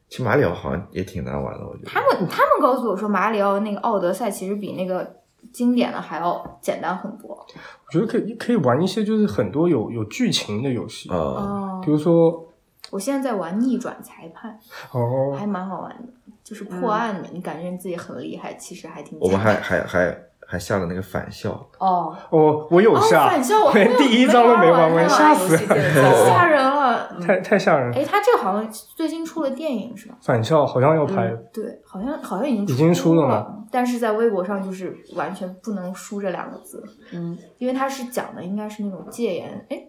[0.09, 1.89] 其实马里奥好像也挺难玩的，我觉得。
[1.89, 5.15] 他们他们告诉我说，马里奥那个奥德赛其实比那个
[5.51, 7.29] 经典的还要简单很多。
[7.31, 12.47] 我觉得可以可以玩一些就是很多有有剧情的游戏，啊，哦比如说
[12.91, 14.57] 我现在在玩逆转裁判，
[14.91, 16.07] 哦还蛮好玩的，
[16.43, 19.17] 就是破案的，你感觉你自己很厉害，其实还挺。
[19.19, 20.17] 我们还还还
[20.47, 27.09] 还下了那个返校，哦，哦，我有哦下，返校我 连第一章都没玩完，吓死吓人了。
[27.19, 27.97] 太 太吓人了。
[27.97, 30.17] 哎，他这个好像最近出了电影是吧？
[30.21, 39.87] 返校好像要拍，对，好像好像已经已经出了了吗，但是在微博上就是完全不能输这两个字，嗯，因为他是讲的应该是那种戒严，哎，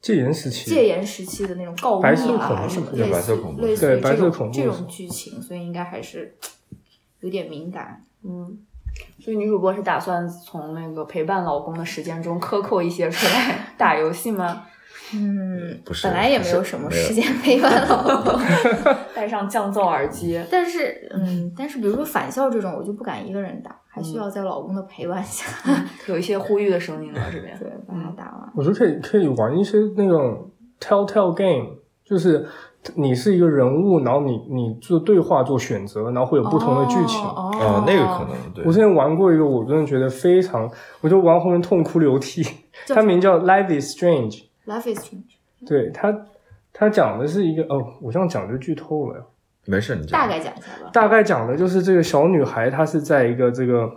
[0.00, 6.34] 戒严时期，戒严时期的那种告密白色啊，还是什么对类似白色恐怖类似对白色于这种恐怖这种剧情，所以应该还是
[7.20, 8.02] 有点敏感。
[8.24, 8.58] 嗯，
[9.20, 14.64] 所以女主播是打算从那个陪伴老公的时间中克扣一些出来打游戏吗？
[15.14, 18.40] 嗯，不是本来也没有什么时间陪伴老公，
[19.14, 25.46] 戴上降噪耳机， 但是嗯，但是比如说返校这种，我就不敢一个人打，还需要在老公的陪伴下，
[26.08, 27.56] 有一些呼吁的声音了，这边。
[27.56, 28.52] 对，把它打完。
[28.56, 32.44] 我觉得可以可以玩一些那种 telltale game，就是
[32.94, 37.20] 你是一个人物，然后你你做对话做选择，然后会有不同的剧情。
[37.22, 38.72] 哦，啊，那个可能对我。
[38.72, 40.70] 之前玩过一个，我真的觉得非常，
[41.00, 42.42] 我就玩后面痛哭流涕。
[42.86, 46.14] 叫它名叫 Life is Strange，Life is Strange，对它
[46.72, 49.24] 它讲的是一个哦，我这样讲就剧透了呀。
[49.64, 50.90] 没事，你讲大概讲一下吧。
[50.92, 53.90] 大概讲的就是这个小女孩，她是在一个这个，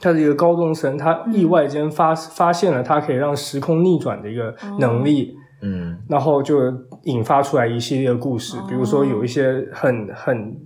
[0.00, 5.98] 她是一个高中生，她意外间发、发现了她可以让时空逆转的一个能力，嗯。
[6.08, 10.56] 然后就引发出来一系列的故事，比如说有一些很很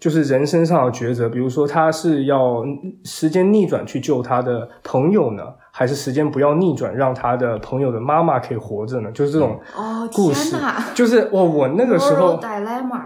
[0.00, 2.64] 就是人生上的抉择，比如说他是要
[3.04, 5.44] 时间逆转去救他的朋友呢，
[5.74, 9.10] 还是时间不要逆转，让他的朋友的妈妈可以活着呢？
[9.12, 10.54] 就是这种哦，故事！
[10.94, 12.38] 就是我我那个时候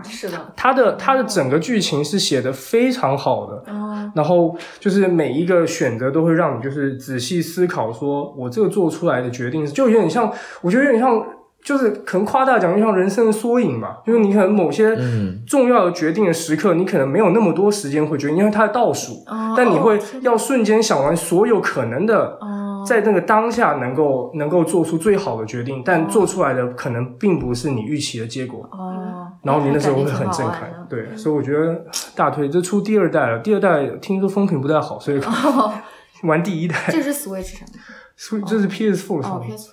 [0.05, 11.25] 是的，他的他的整个剧情是写的非常好的，哦，然后就是每一个选择都会让你就是仔细思考，说我这个做出来的决定，就有点像，我觉得有点像，
[11.67, 13.99] 就是可能夸大讲，就像人生的缩影吧。
[14.07, 15.43] 就是你可能某些嗯。
[15.47, 22.39] 重要的决定的时刻，你可能没有那么多时间会决定，因为它的倒数，哦但你会要瞬间想完所有可能的。
[22.41, 22.63] 哦。
[22.87, 28.61] 在那个当下能够能够做出最好的决定，但做出来的可能并不是你预期的结果。
[28.71, 35.73] 哦，然后你那时候会很震撼对，所以我觉得大推这出第二代了，第二代听说风评不太好，所以哦，
[36.23, 37.79] 玩第一代，这是 Switch 上的
[38.17, 39.71] 所以这是 PS4 哦上面，PS4。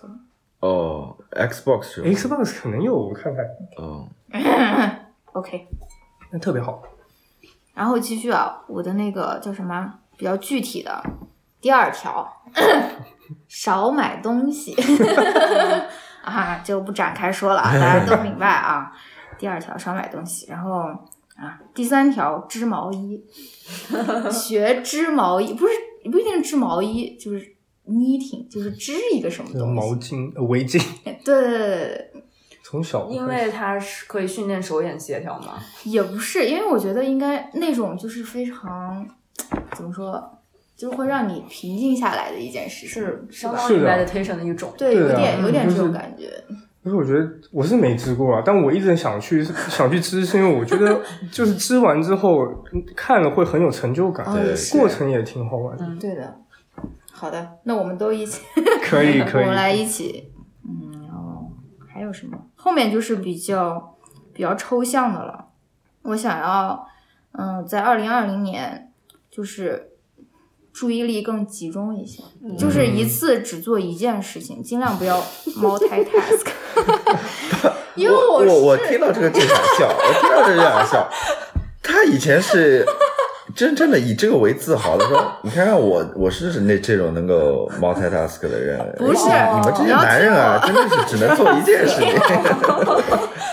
[0.61, 3.45] 哦，Xbox 是吧？，Xbox 可能有，我看看，
[3.79, 4.07] 嗯，
[5.33, 5.67] OK，
[6.31, 6.81] 那特别好。
[7.73, 11.03] 然后继续啊，我的那个叫什么比较具体的
[11.59, 12.27] 第二条，
[13.47, 14.75] 少买东西
[16.23, 18.91] 啊，就不展开说了，啊，大家都明白啊。
[19.39, 20.81] 第二条少买东西，然后
[21.35, 23.25] 啊，第三条织毛衣，
[24.31, 25.73] 学织毛衣不是
[26.11, 27.55] 不一定是织毛衣，就是
[27.87, 29.83] knitting，就是织一个什么东西毛。
[29.95, 32.11] 巾、呃围巾， 对对对对对，
[32.63, 35.59] 从小因为它是可以训练手眼协调嘛。
[35.83, 39.05] 也不是，因为我觉得应该那种就是非常
[39.75, 40.39] 怎么说，
[40.75, 43.27] 就是会让你平静下来的一件事情，是？
[43.29, 44.73] 相当于 meditation 的一种。
[44.77, 46.29] 对，有点有点这种就是感觉。
[46.81, 52.45] 不是我觉得我是没织过啊，但我一直想去 想去织，是因为我觉得就是织完之后
[52.93, 54.37] 看了会很有成就感，哦
[54.73, 55.87] 过程也挺好玩的。
[55.97, 56.35] 对的。
[57.23, 58.41] 好的，那我们都一起，
[58.83, 60.29] 可以 可以我们，来一起，
[60.67, 61.49] 嗯，然后
[61.87, 62.37] 还有什么？
[62.53, 63.95] 后面就是比较
[64.33, 65.45] 比较抽象的了。
[66.01, 66.85] 我想要，
[67.31, 68.91] 嗯，在二零二零年，
[69.31, 69.91] 就是
[70.73, 72.21] 注意力更集中一些，
[72.59, 75.21] 就是一次只做一件事情，尽量不要
[75.61, 76.45] multitask。
[77.95, 81.09] 因为我是我我听到这个就想笑，我听到这个就想笑。
[81.81, 82.85] 他以前是
[83.55, 88.79] 真正的以这个为自豪的说， 你看看我，我是那这种能够 multitask 的人。
[88.97, 92.13] 不是你们这些男人啊，真的是只能做一件事情。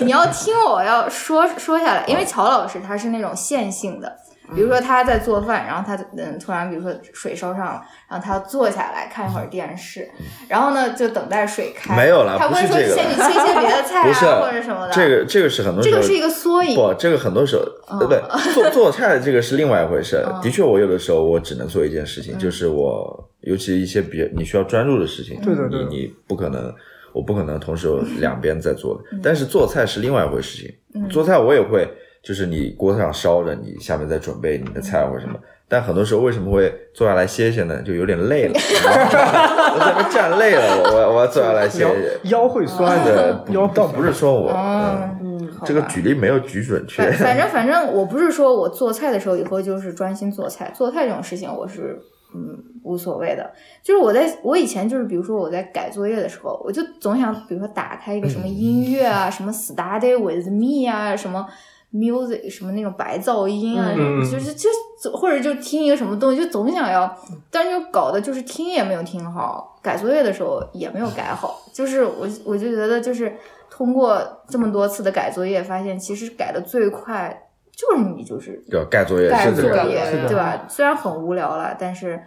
[0.07, 4.11] 你要听我要说说下来，因为乔老师他是那种线性的，
[4.55, 10.09] 比如说他在做饭，然后他嗯突然比如说水烧上了，然后他要坐下来看一会儿电视，
[10.49, 11.97] 然后呢就等待水开。
[11.97, 14.93] 没有了他会说不是这个先你切切别的菜 不是啊或者什么的。
[14.93, 16.75] 这个这个是很多时候这个是一个缩影。
[16.75, 20.23] 不，这个很多时候，呃，不， 做做菜这个是另外一回事。
[20.27, 26.73] 嗯的确，我有的时候我只能做一件事情，就是我，尤其一些比你需要专注的事情，对的对你你不可能，
[27.13, 29.05] 我不可能同时有两边在做的。
[29.13, 31.87] 嗯但是做菜是另外一回事情，做菜我也会，
[32.23, 35.39] 就是你锅上烧着，你下面在准备你的菜或者什么。
[35.69, 37.81] 但很多时候为什么会坐下来歇歇呢？
[37.83, 42.19] 就有点累了，我在那站累了，我我我要坐下来歇歇。
[42.25, 47.19] 腰会酸的，，腰倒不是说我，嗯嗯，好这个举例没有举准确反。
[47.19, 51.97] 反正 反正我不是说我做菜的时候以后就是专心做菜，做菜这种事情我是
[52.35, 53.49] 嗯无所谓的。
[53.81, 61.47] 就是我在我以前就是比如说我在改作业的时候，我就总想比如说打开一个什么音乐啊，什么 Study with me 啊，什么
[61.93, 64.69] music 什么那种白噪音啊，嗯就是就
[65.13, 67.17] 或者就听一个什么东西，就总想要，
[67.51, 73.35] 但是就搞的就是听也没有听好，改作业的时候也没有改好，就是我我就觉得就是
[73.71, 80.67] 通过这么多次的改作业，发现其实改的最快就是你就是要改作业改作是这个，业，对吧？
[80.69, 82.21] 虽然很无聊了，但是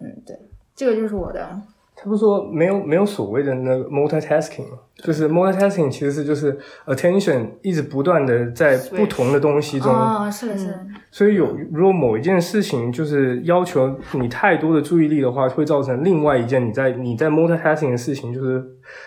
[0.00, 0.36] 嗯，对，
[0.74, 1.60] 这个就是我的
[2.00, 4.78] 他不是说没有没有所谓的那个 multitasking 吗？
[5.02, 18.64] 就是 multitasking 其实是就是 attention 一直不断的在不同的东西中，哦，是的，是的，所以有如果某一件事情就是要求你太多的注意力的话，会造成另外一件你在你在 multitasking 的事情，就是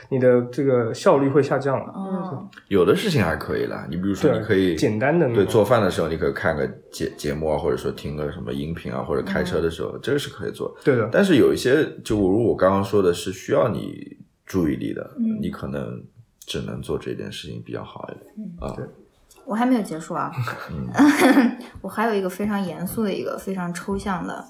[0.09, 1.93] 你的这个效率会下降了。
[1.95, 3.85] 嗯，有的事情还可以啦。
[3.89, 10.75] 你比如说，你可以简单的对做饭的时候，你可以看个节节目啊，或者说听个什么音频啊，或者开车的时候，这个是可以做。
[10.83, 16.03] 对的，但是有一些，就如我刚刚说的，是需要你注意力的，嗯你可能
[16.39, 18.75] 只能做这件事情比较好一点啊。
[19.45, 20.31] 我还没有结束啊，
[21.81, 24.45] 我还有一个非常严肃的一个非常抽象的，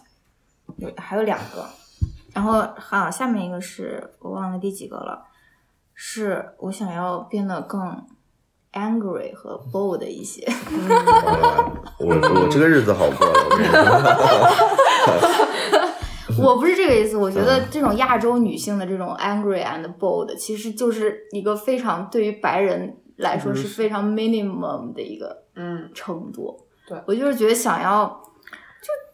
[0.78, 1.66] 有还有两个，
[2.34, 5.24] 然后好、下面一个是我忘了第几个了，
[5.94, 8.06] 是我想要变得更
[8.74, 10.46] angry 和 bold 一些。
[12.00, 13.28] 我我这个日子好过。
[16.42, 26.58] 我不是这个意思，我觉得这种亚洲女性的这种 angry and bold，其实就是一个非常对于白人来说是非常 minimum 的一个嗯，程度。
[26.88, 28.24] 对我就是觉得想要，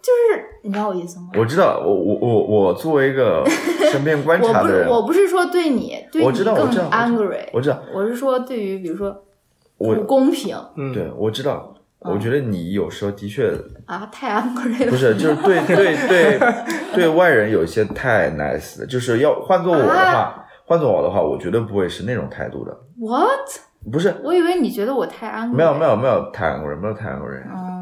[0.07, 1.27] 就就是你知道我意思吗？
[1.37, 3.43] 我知道，我我我我作为一个
[3.91, 9.23] 身边观察的人，我不是说对你对我你更知道我知道我知道 angry，我知道，我是说对于比如说
[9.77, 11.73] 我不公平嗯，对我知道，
[12.05, 13.51] 嗯我觉得你有时候的确
[13.85, 14.91] 啊，太 angry 了。
[14.91, 16.39] 不是，就是对 对对
[16.93, 22.71] 对外人有一些太 nice，了就是要换做我的啊话，换做我的话，我绝对不会是那种态度的。
[22.99, 23.49] What？
[23.91, 25.53] 不是，我以为你觉得我太 angry。
[25.53, 27.76] 没有没有没有太 angry，，没有太安国人，嗯，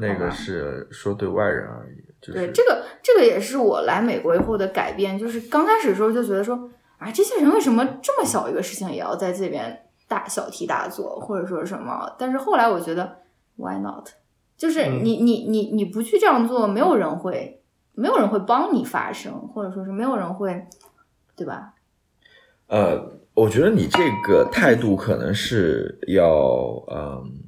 [0.00, 12.14] 那个是说对外人而已，就是对，这个这个也是我来美国以后的改变，就是刚开始的时候就觉得说，啊，这些人为什么这么小一个事情也要在这边大小题大做，或者说什么？
[12.18, 13.18] 但是后来我觉得
[13.56, 14.08] ，why not？
[14.56, 17.60] 就是嗯你、你你你不去这样做，没有人会，
[17.94, 20.66] 没有人会帮你发声，或者说是没有人会，
[21.36, 21.74] 对吧？
[22.68, 26.36] 呃，我觉得你这个态度可能是要
[26.90, 27.47] 嗯。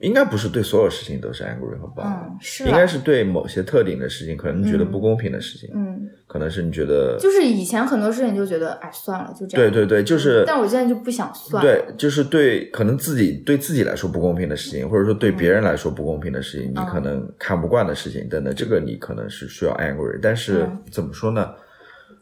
[0.00, 9.70] 应该不是对所有事情都是 angry 和 b 嗯，是啦应该是对某些特定的事情，可能你觉得不公平的事情，嗯，可能是你觉得就是以前很多事情就觉得，哎，算了，就这样。
[9.72, 11.68] 对对对，就是但我现在就不想算了。
[11.68, 20.18] 对，就是对可能自己对自己来说不公平的事情，或者说对别人来说不公平的事情，你可能看不惯的事情等等，这个你可能是需要 angry。
[20.22, 21.50] 但是嗯怎么说呢？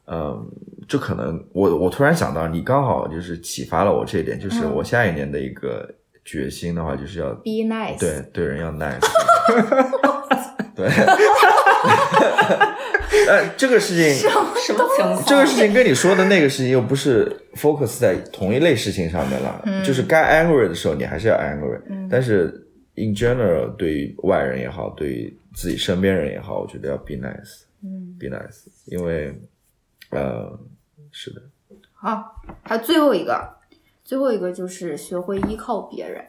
[0.08, 0.48] 嗯，
[0.86, 5.92] 就可能我我突然想到，你刚好就是启发了我这一点，就是嗯我下一年的一个
[6.26, 7.98] 决心的话，就是要 Be nice。
[7.98, 9.00] 对对人要 nice。
[10.76, 10.86] 对，
[13.28, 15.24] 呃， 这个事情什么情况？
[15.24, 19.82] 这个事情跟你说的那个事情又不是 focus 在同一类事情上面了，嗯。
[19.82, 22.06] 就是该 angry 的时候你还是要 angry，、嗯。
[22.10, 29.34] 但是 in general 对于外人也好，对于自己身边人也好，我觉得要 be nice，嗯，be nice，因为
[30.10, 30.58] 呃
[31.10, 31.40] 是的，
[31.94, 33.55] 好，还有最后一个，
[34.06, 36.24] 最后一个就是学会依靠别人，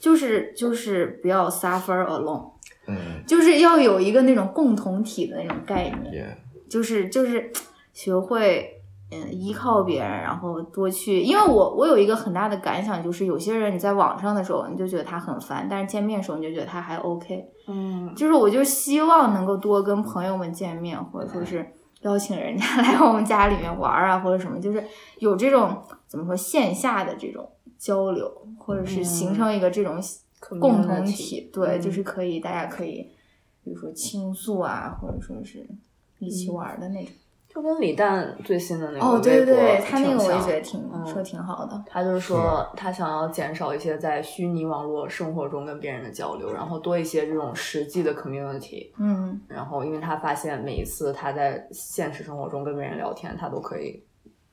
[0.00, 2.50] 就是就是不要 suffer alone，
[2.88, 3.22] 嗯。
[3.24, 6.36] 就是要有一个那种共同体的那种概念，
[6.68, 7.52] 就是就是
[7.92, 8.82] 学会
[9.12, 21.64] 嗯依靠别人，然后多去，因为我我有一个很大的感想，就是有些人你在网上的时候你就觉得他很烦，但是见面的时候你就觉得他还 OK，嗯，就是我就希望能够多跟朋友们见面，或者说是
[22.02, 24.84] 邀请人家来我们家里面玩啊，或者什么，就是
[25.18, 30.00] 有这种怎么说线下的这种交流，或者是形成一个这种
[30.60, 33.10] 共同体，对，嗯就是可以大家可以，
[33.64, 35.66] 比如说倾诉啊，或者说是
[36.18, 37.12] 一嗯起玩的那种。
[37.60, 41.82] 就跟李诞最新的那个哦，对对对，微博他那个我也觉得挺嗯说挺好的。
[41.86, 48.90] 他就是说，他想要减少一些在虚拟网络生活中跟别人的交流，然后多一些这种实际的 community。
[48.98, 54.02] 嗯然后，因为他发现每一次他在现实生活中跟别人聊天，他都可以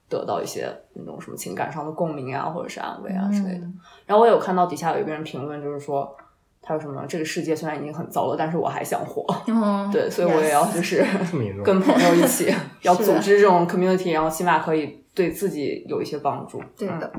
[0.10, 3.66] 得到一些那种什么情感上的共鸣啊，或者是安慰啊之类的。
[3.66, 6.16] 嗯然后我有看到底下有一个人评论，就是说
[6.68, 9.24] 他说什么这个世界虽然已经很糟了，但是我还想活。
[9.48, 11.06] 嗯，对，所以我也要就是
[11.64, 12.52] 跟朋友一起
[12.82, 16.60] 要组织这种 community，然后起码可以对自己有一些帮助。
[16.60, 17.14] 嗯对的，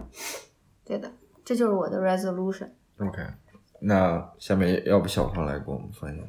[0.84, 1.10] 对的，
[1.44, 2.68] 这就是我的 resolution。
[2.98, 3.22] OK，
[3.80, 6.24] 那下面要不小胖来给我们分享？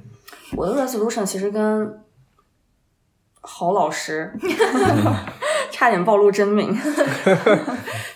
[0.56, 2.00] 我的 resolution 其实跟
[3.42, 4.32] 郝老师
[5.72, 6.78] 差点暴露真名，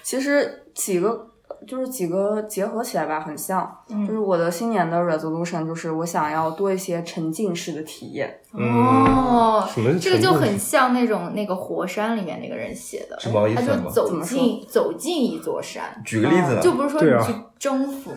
[0.04, 1.31] 其实几个
[1.68, 3.70] 就是几个结合起来吧，很像。
[3.90, 8.40] 嗯就是我的新年的 resolution 就是我想要多一些沉浸式的体验。
[8.54, 9.64] 哦，
[10.02, 16.62] 这个就很像那种那个火山里面那个人写的，是毛衣他就走怎么说进走进一座山，举个例子呢？
[16.62, 18.12] 就不是说你去征服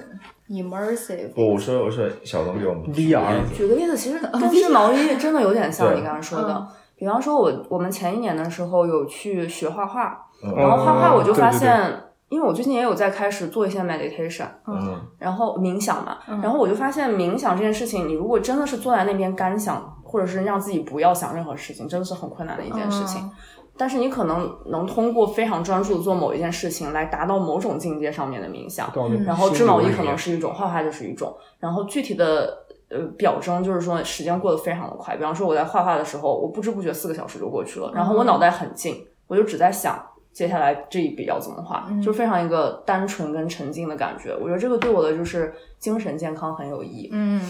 [0.49, 1.33] ，immersive。
[1.35, 6.67] 不，我说我说小东给我们举 VR 个例子举个例子，其实跟织毛衣真的有点像你刚刚说的嗯。
[6.97, 12.03] 比方说我，我们前一年的时候有去学画画，嗯然后画画我就发现，
[12.35, 23.23] 因为我最近也有在开始做一些 meditation，嗯然后冥想嘛，嗯然后我就发现冥想这件事情，你如果真的是坐在那边干想，或者是让自己不要想任何事情，真的是很困难的一件事情。
[23.23, 23.31] 嗯
[23.77, 28.89] 但是你可能能通过非常专注地做某一件事情，来达到某种境界上面的冥想。
[29.25, 31.37] 然后织毛衣可能是一种，画画就是一种。
[31.59, 32.57] 然后具体的
[32.89, 35.17] 呃表征就是说时间过得非常的快。
[35.17, 40.01] 比方说我在画画的时候，我不知不觉四个小时就过去了，然后我脑袋很静，我就只在想
[40.35, 44.35] 接下来这一笔要怎么画，嗯就非常一个单纯跟沉静的感觉。
[44.35, 47.09] 我觉得这个对我的就是精神健康很有益。
[47.13, 47.41] 嗯，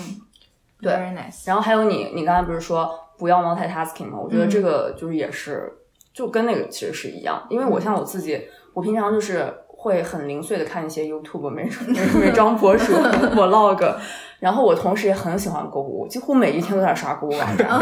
[0.82, 1.47] 对，very nice。
[1.47, 4.18] 然后还有你，你刚才不是说不要 multitasking 吗？
[4.22, 5.72] 我觉得嗯这个就是也是，
[6.12, 7.43] 就跟那个其实是一样。
[7.49, 8.39] 因为我像我自己，
[8.74, 12.93] 我平常就是会很零碎的看一些 YouTube 美美美妆博主
[13.35, 13.95] vlog，
[14.41, 17.80] 然后我同时也很喜欢购物，几乎每一天都在刷购物网站，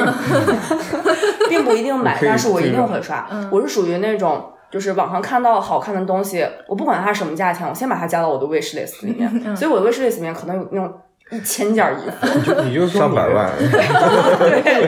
[1.51, 3.27] 并不一定买，但是我一定会刷。
[3.33, 4.49] 嗯我是属于那种。
[4.73, 9.31] 就是网上看到好看的东西，我不管它什么价钱，我先把它加到我的 wish list 里面。
[9.45, 10.93] 嗯 所以我的 wish list 里面可能有那种
[11.31, 13.51] 一千件衣服，你就你就说上百万，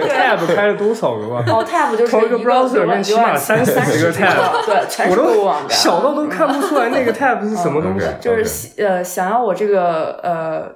[0.09, 1.45] tab 开了多少个吧？
[1.49, 8.07] 哦，tab 就是同一个 browser 里面起码三30十个 tab 对，全我是购物都网站，小到都看不出来那个 tab 是什么东西。
[8.21, 10.71] 就是呃想要我这个呃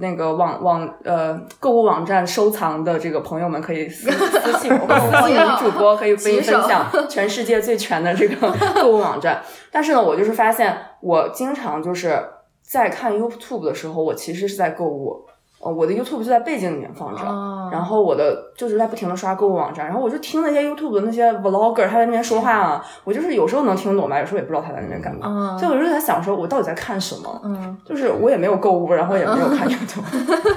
[0.00, 9.42] 那个网网呃购物网站收藏的这个朋友们可以私私信我，或私信女主播可以分享全世界最全的这个 购物网站。
[9.70, 12.18] 但是呢，我就是发现我经常就是
[12.62, 15.26] 在看 YouTube 的时候，我其实是在购物。
[15.64, 27.40] 呃，我的 YouTube 就在背景里面放着，哦然后我的就是在不停的刷购物网站，然后我就听那些 YouTube 的那些 Vlogger 他在那边说话啊， 我就是有时候能听懂吧，有时候也不知道他在那边干嘛，嗯所以我就在想说，我到底在看什么？
[27.44, 30.04] 嗯，就是我也没有购物，然后也没有看 YouTube，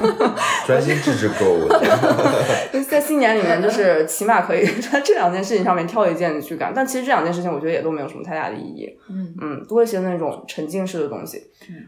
[0.67, 1.67] 专心致志购物。
[2.71, 6.71] 就是在新年里面，就是起码可以在这两件事情上面挑一件去干。
[6.75, 8.87] 但其实这两件事情，我觉得也都没有什么太大的意义。
[9.09, 11.41] 嗯嗯，多一些那种沉浸式的东西。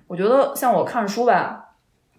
[0.08, 1.66] 我觉得像我看书吧，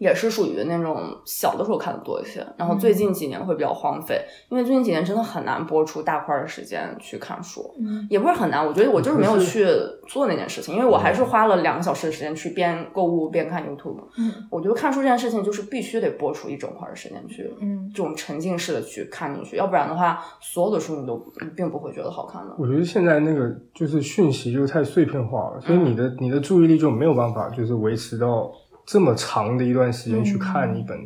[0.01, 7.61] 也是属于那种小的时候看的多一些，然后最近几年会比较荒废，因为最近几年真的很难播出大块儿的时间去看书。
[7.79, 9.67] 嗯也不是很难，我觉得我就是没有去
[10.09, 14.01] 做那件事情，因为我还是花了两个小时的时间去边购物边看 YouTube。
[14.17, 21.23] 嗯，我觉得看书这件事情就是必须得播出一整块儿的时间去，嗯这种沉浸式的去看进去，要不然的话，所有的书你都
[21.55, 22.57] 并不会觉得好看的。
[22.59, 28.51] 我觉得现在那个就是讯息就太碎片化了，所以你的你的注意力就没有办法就是维持到
[28.91, 30.99] 这么长的一段时间去看一本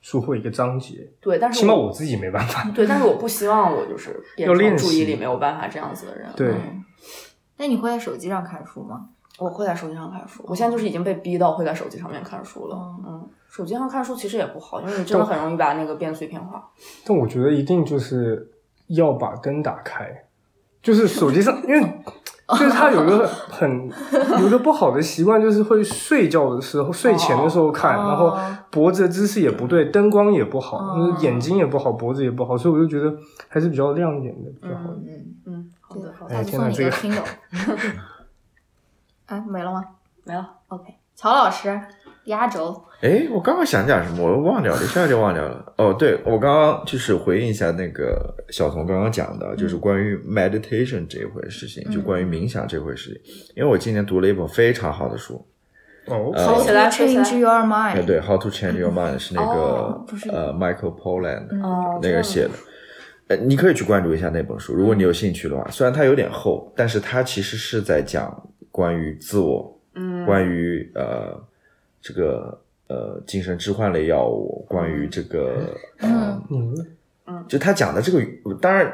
[0.00, 2.68] 书或一个章节，对，但是起码我自己没办法。
[2.74, 6.28] 对，但是我不希望我就是 变成要练注意力没有办法这样子的人。
[6.34, 6.84] 对嗯
[7.58, 9.06] 那你会在手机上看书吗？
[9.38, 12.74] 我会在手机上看书，我现在就是已经被逼到会在手机上面看书了。
[12.74, 16.68] 哦嗯，手机上看书其实也不好，因为你真的很容易把那个变碎片化。
[17.04, 18.50] 但我觉得一定就是
[18.88, 20.24] 要把灯打开，
[20.82, 21.80] 就是手机上，因为
[22.48, 23.90] 就是他有一个很
[24.40, 28.38] 有一个不好的习惯，就是会睡觉的时候、睡前的时候看，哦然后
[28.70, 33.14] 脖子的姿势也不对，灯光也不好，哦就是眼睛也不好，脖子也不好，所以我就觉得
[33.48, 34.84] 还是比较亮一点的比较好。
[34.94, 37.20] 嗯，嗯，好的，好的，哎下次送你个天哪
[37.52, 37.92] 这个 Kindle。
[39.26, 39.84] 哎，没了吗
[40.24, 40.48] 没了。
[40.68, 41.78] ？OK，乔老师，
[42.24, 42.84] 压轴。
[43.00, 45.72] 哎，我刚刚想讲什么，我忘掉了，一下就忘掉了。
[45.76, 53.34] 哦，对，我刚刚就是回应一下那个小童刚刚讲的，就是关于 meditation 这一回事情，就关于冥想这回事情。
[53.54, 55.46] 因为我今年读了一本非常好的书
[56.06, 58.04] ，How to change your 哎，mind？
[58.04, 62.50] 对，《How to Change Your Mind》是那个、哦不是呃 Michael Pollan 哦，那个写的。
[63.28, 65.64] 呃，你可以去关注一下那本书，如果你有兴趣的话。
[65.70, 68.34] 虽然它有点厚，但是它其实是在讲
[68.72, 71.38] 关于自我，嗯，关于呃
[72.00, 72.58] 这个
[72.88, 76.42] 呃精神置换类药物，关于这个嗯
[77.26, 78.20] 嗯，就他讲的这个，
[78.60, 78.92] 当然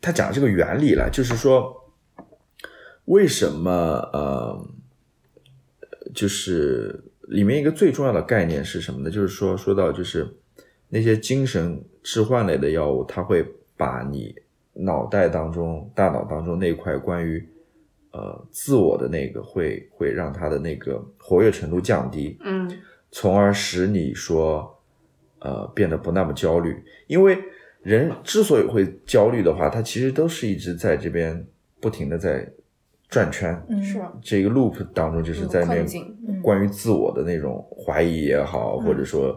[0.00, 1.92] 他讲这个原理了，就是说
[3.04, 3.70] 为什么
[4.12, 4.66] 呃，
[6.14, 9.10] 就是里面一个最重要的概念是什么呢？
[9.10, 10.28] 就是说说到就是
[10.88, 13.44] 那些精神置换类的药物，它会
[13.76, 14.34] 把你
[14.72, 17.48] 脑袋当中、大脑当中那块关于
[18.18, 22.68] 呃自我的那个会会让他的那个活跃程度降低，嗯
[23.10, 24.78] 从而使你说，
[25.38, 26.76] 呃，变得不那么焦虑。
[27.06, 27.38] 因为
[27.82, 31.46] 人之所以会焦虑的话，他其实都是一直在这边
[31.80, 32.46] 不停的在
[33.08, 35.76] 转圈，嗯是这个 loop 当中就是在那
[36.42, 39.34] 关于自我的那种怀疑也好，或者说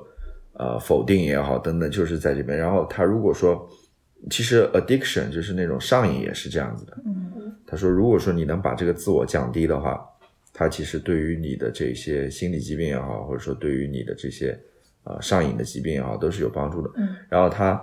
[0.54, 2.58] 呃否定也好等等，就是在这边。
[2.58, 3.70] 然后他如果说，
[4.30, 6.98] 其实 addiction 就是那种上瘾也是这样子的。
[7.06, 7.31] 嗯
[7.72, 10.06] 他说，如果说你能把这个自我降低的话，
[10.54, 14.60] 它其实对于你的这些心理疾病也好，或者说对于你的这些
[15.06, 16.92] 呃上瘾的疾病也好，都是有帮助的。
[16.98, 17.82] 嗯，然后他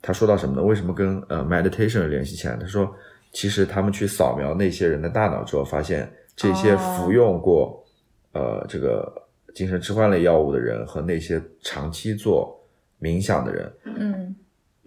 [0.00, 0.62] 他说到什么呢？
[0.62, 2.56] 为什么跟呃 meditation 联系起来？
[2.56, 2.90] 他说，
[3.32, 7.84] 其实他们去扫描那些人的大脑之后，发现这些哦服用过、
[8.32, 9.12] 呃这个
[9.54, 12.58] 精神置换类药物的人和那些长期做
[12.98, 14.34] 冥想的人，嗯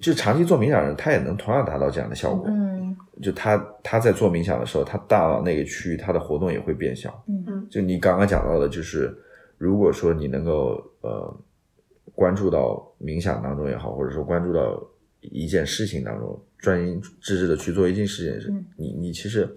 [0.01, 2.47] 就长期做冥想的人，他也能同样达到这样的效果。
[2.49, 2.74] 嗯
[3.21, 7.23] 就他他在做冥想的时候，他大脑那个区域他的活动也会变小。
[7.27, 9.15] 嗯嗯就你刚刚讲到的，就是
[9.57, 11.37] 如果说你能够呃
[12.13, 14.81] 关注到冥想当中也好，或者说关注到
[15.21, 19.49] 一件事情当中，专心致志的去做一件事情，嗯你你其实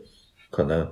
[0.50, 0.88] 可能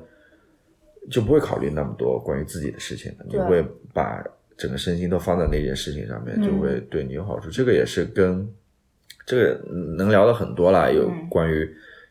[1.10, 4.22] 就不会考虑那么多关于自己的事情了，你会把
[4.56, 7.48] 整个身心都放在那件事情上面，嗯就会对你有好处。
[7.48, 8.48] 这个也是跟
[9.24, 9.60] 这个
[9.96, 11.68] 能聊的很多啦，有嗯关于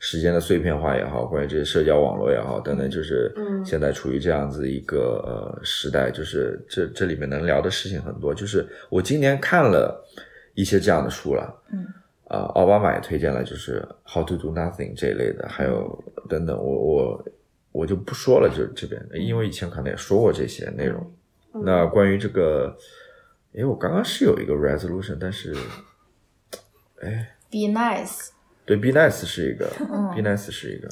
[0.07, 8.31] 时间的碎片化也好，关于这些社交网络也好等等，就是嗯现在处于这样子一个呃时代，就是这这里面能聊的事情很多。
[8.31, 10.05] 就是我今年看了
[10.53, 11.87] 一些这样的书了，嗯，
[12.25, 13.79] 啊、奥巴马也推荐了，就是
[14.13, 17.25] 《How to Do Nothing》这一类的，还有等等，我我
[17.71, 21.01] 我就不说了，就这边，因为以前可能也说过这些内容。
[21.55, 22.77] 嗯那关于这个，
[23.53, 25.55] 诶，我刚刚是有一个 resolution，但是
[27.01, 28.34] 哎，be nice。
[28.65, 30.87] 对，be nice 是一个、嗯 b e nice 是一个，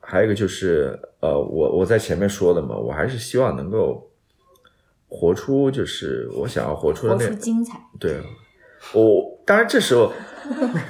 [0.00, 4.10] 还有一个就是呃，我我在前面说的嘛，我还是希望能够
[5.08, 7.78] 活出就是我想要活出的活那出精彩。
[8.00, 8.20] 对，
[8.94, 10.12] 我当然这时候，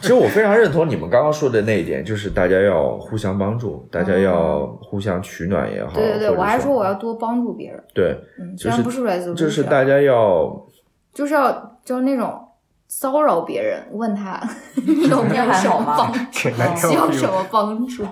[0.00, 7.82] 其实我非常认同你们刚刚说的那一点，就是大家要互相帮助，大家要互相取暖也好，对对对，我还说我要多帮助别人。
[7.94, 10.66] 对，嗯，就是不是 resolution，就是大家要
[11.12, 12.47] 就是要就是那种
[12.88, 14.40] 骚扰别人，问他
[15.10, 18.04] 有没有什么帮助，简单需要什么帮助。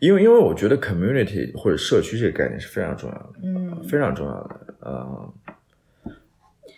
[0.00, 5.32] 因为因为我觉得 community 或者社区这个概念是非常重要的，嗯，非常重要的，呃，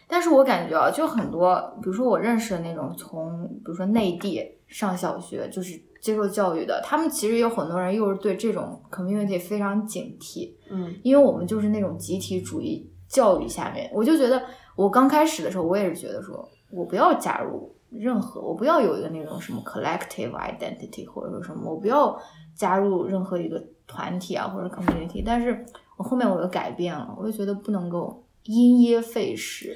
[0.06, 10.94] 但是我感觉啊，就很多，比如说我认识的那种从，比如说内地上小学就是接受教育的，他们其实有很多人又是对这种 community 非常警惕，嗯。
[11.02, 14.42] 因为我们就是那种集体主义教育下面，我就觉得
[14.76, 22.20] 我刚开始的时候，我也是觉得说我不要加入任何，我不要有一个那种什么 collective identity 或者说什么，我不要
[22.54, 25.22] 加入任何一个团体啊或者 community。
[25.24, 25.64] 但是
[25.96, 29.74] 我后面我又改变了，我就觉得不能够因噎废食，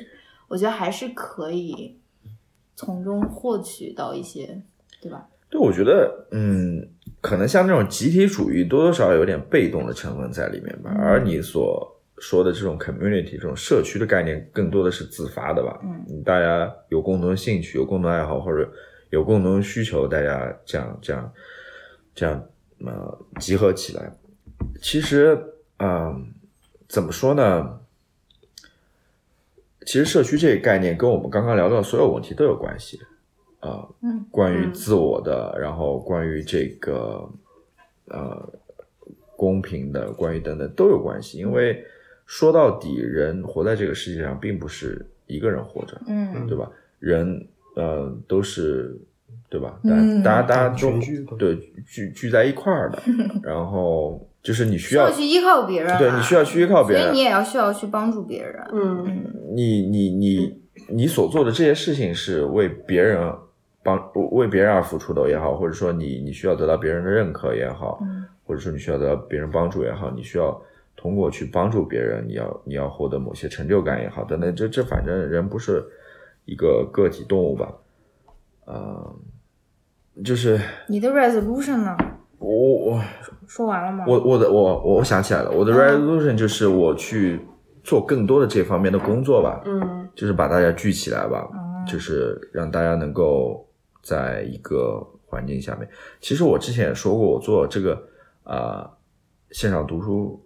[0.49, 1.97] 我觉得还是可以
[2.75, 4.61] 从中获取到一些，
[5.01, 5.29] 对吧？
[5.51, 6.87] 对，我觉得，嗯，
[7.21, 15.81] 可能像这种集体主义多多少少有点被动的成分在里面吧，嗯而你所说的这种 community 这种社区的概念，更多的是自发的吧。
[15.83, 18.71] 嗯，大家有共同兴趣、有共同爱好或者
[19.11, 21.33] 有共同需求，大家这样这样
[22.15, 22.45] 这样
[22.85, 24.13] 呃集合起来。
[24.81, 25.39] 其实，
[25.79, 26.33] 嗯、
[26.89, 27.81] 怎么说呢？
[29.87, 33.01] 其实社区这个概念跟我们刚刚聊到的所有问题都有关系
[33.61, 37.27] 啊、嗯关于嗯自我的，然后关于这个
[38.09, 38.53] 呃
[39.35, 41.39] 公平的，关于等等都有关系。
[41.39, 41.83] 因为
[42.29, 46.71] 说到底，人活在这个世界上，并不是一个人活着，嗯对吧？
[46.99, 48.95] 人呃都是
[49.49, 49.81] 对吧？
[50.23, 50.93] 大家大家都
[51.39, 51.57] 对
[51.87, 53.03] 聚聚在一块儿的，
[53.43, 58.63] 然后就是你需要需要去依靠别人、啊，对你需要去依靠别人所以你，也要需要去帮助别人。
[58.73, 60.61] 嗯嗯你你你
[60.91, 63.33] 你所做的这些事情是为别人
[63.83, 63.99] 帮
[64.33, 70.61] 为别人而付出的也好，或者说你你需要得到别人的认可也好，嗯或者说你需要得到别人帮助也好，你需要
[71.01, 75.85] 通过去帮助别人，你要你要获得某些成就感也好等等，这这反正人不是
[76.45, 77.73] 一个个体动物吧，
[78.65, 79.15] 呃，
[80.25, 81.97] 就是你的 resolution 呢？
[82.39, 83.03] 我我
[83.47, 84.05] 说完了吗？
[84.09, 87.41] 我我的我我想起来了，我的 resolution 就是我去
[87.85, 93.65] 做更多的这方面的工作吧，嗯就是把大家聚起来吧，嗯就是让大家能够
[94.03, 95.89] 在一个环境下面。
[96.21, 97.95] 其实我之前也说过，我做这个
[98.43, 98.91] 啊、呃
[99.53, 100.45] 线上读书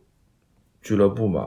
[0.83, 1.47] 俱乐部嘛，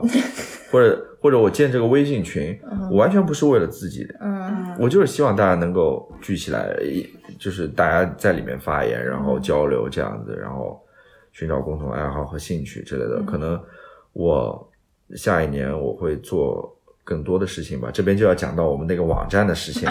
[0.72, 2.58] 或者或者我建这个微信群，
[2.90, 7.06] 我完全不是为了自己的，嗯我就是希望大家能够聚起来，一
[7.38, 10.80] 就是大家在里面发言，然后交流这样子，然后
[11.32, 13.22] 寻找共同爱好和兴趣之类的。
[13.22, 13.60] 可能
[14.12, 14.70] 我
[15.14, 17.90] 下一年我会做更多的事情吧。
[17.92, 19.88] 这边就要讲到我们那个网站的事情，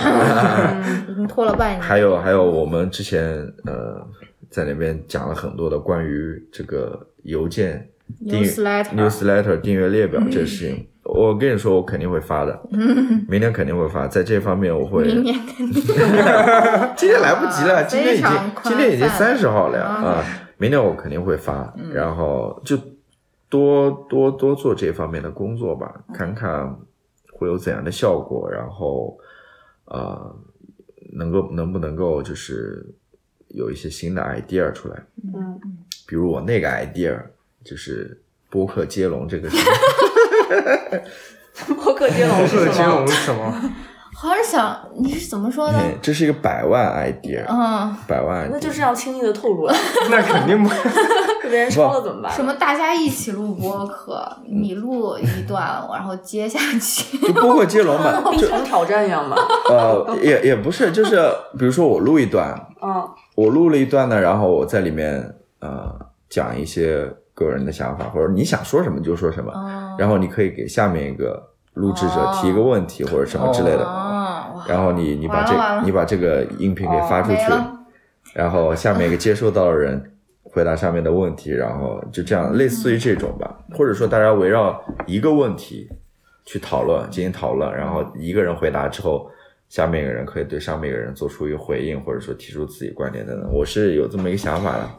[1.07, 1.81] 已经拖了半年。
[1.81, 4.05] 还有还有我们之前呃
[4.49, 7.87] 在那边讲了很多的关于这个邮件
[8.23, 10.87] Newsletter newsletter 订阅列表这事情。
[11.03, 12.59] 我跟你说，我肯定会发的，
[13.29, 14.07] 明天肯定会发。
[14.07, 15.81] 在这方面，我会明年肯定
[16.97, 18.27] 今天来不及了， 啊今天已经
[18.63, 20.25] 今天已经泛三十号了呀啊啊！
[20.57, 22.77] 明天我肯定会发，然后就
[23.49, 26.75] 多多多做这方面的工作吧，看看
[27.33, 29.17] 会有怎样的效果，然后
[29.85, 30.31] 啊，
[31.13, 32.83] 能够能不能够就是
[33.49, 35.59] 有一些新的 idea 出来，嗯，
[36.07, 37.21] 比如我那个 idea
[37.65, 39.65] 就是播客接龙这个事情。
[41.75, 43.07] 播客接龙是什么龙？
[43.07, 43.51] 是什么？
[44.17, 45.77] 好像是想你是怎么说的？
[45.77, 48.49] 嗯这是一个百万 idea，嗯，百万 idea。
[48.53, 49.75] 那就是要轻易的透露了，
[50.09, 50.69] 那肯定不。
[51.43, 52.31] 被别人抄了怎么办？
[52.33, 55.63] 什么大家一起录播客，你录一段，
[55.93, 57.17] 然后接下去。
[57.19, 59.35] 就播客接龙嘛，冰就城挑战一样嘛？
[59.69, 61.17] 呃，也也不是，就是
[61.59, 65.93] 比如说我录一段，嗯我录了一段呢，然后我在里面呃
[66.29, 71.41] 讲一些个人的想法，或者你想说什么就说什么，哦然后你可以给下面一个
[71.75, 77.53] 录制者提一个问题或者什么之类的，哦，然后你你把这你把这个音频给发出去，
[78.33, 80.11] 然后下面一个接收到的人
[80.43, 85.89] 回答上面的问题，然后就这样类似于这种吧，或者说大家围绕一个问题
[86.45, 89.29] 去讨论，进行讨论，然后一个人回答之后，
[89.69, 93.49] 下面一个人可以对上面一个人做出一个回应，或者说提出自己观点等等。
[93.51, 94.89] 我是有这么一个想法的。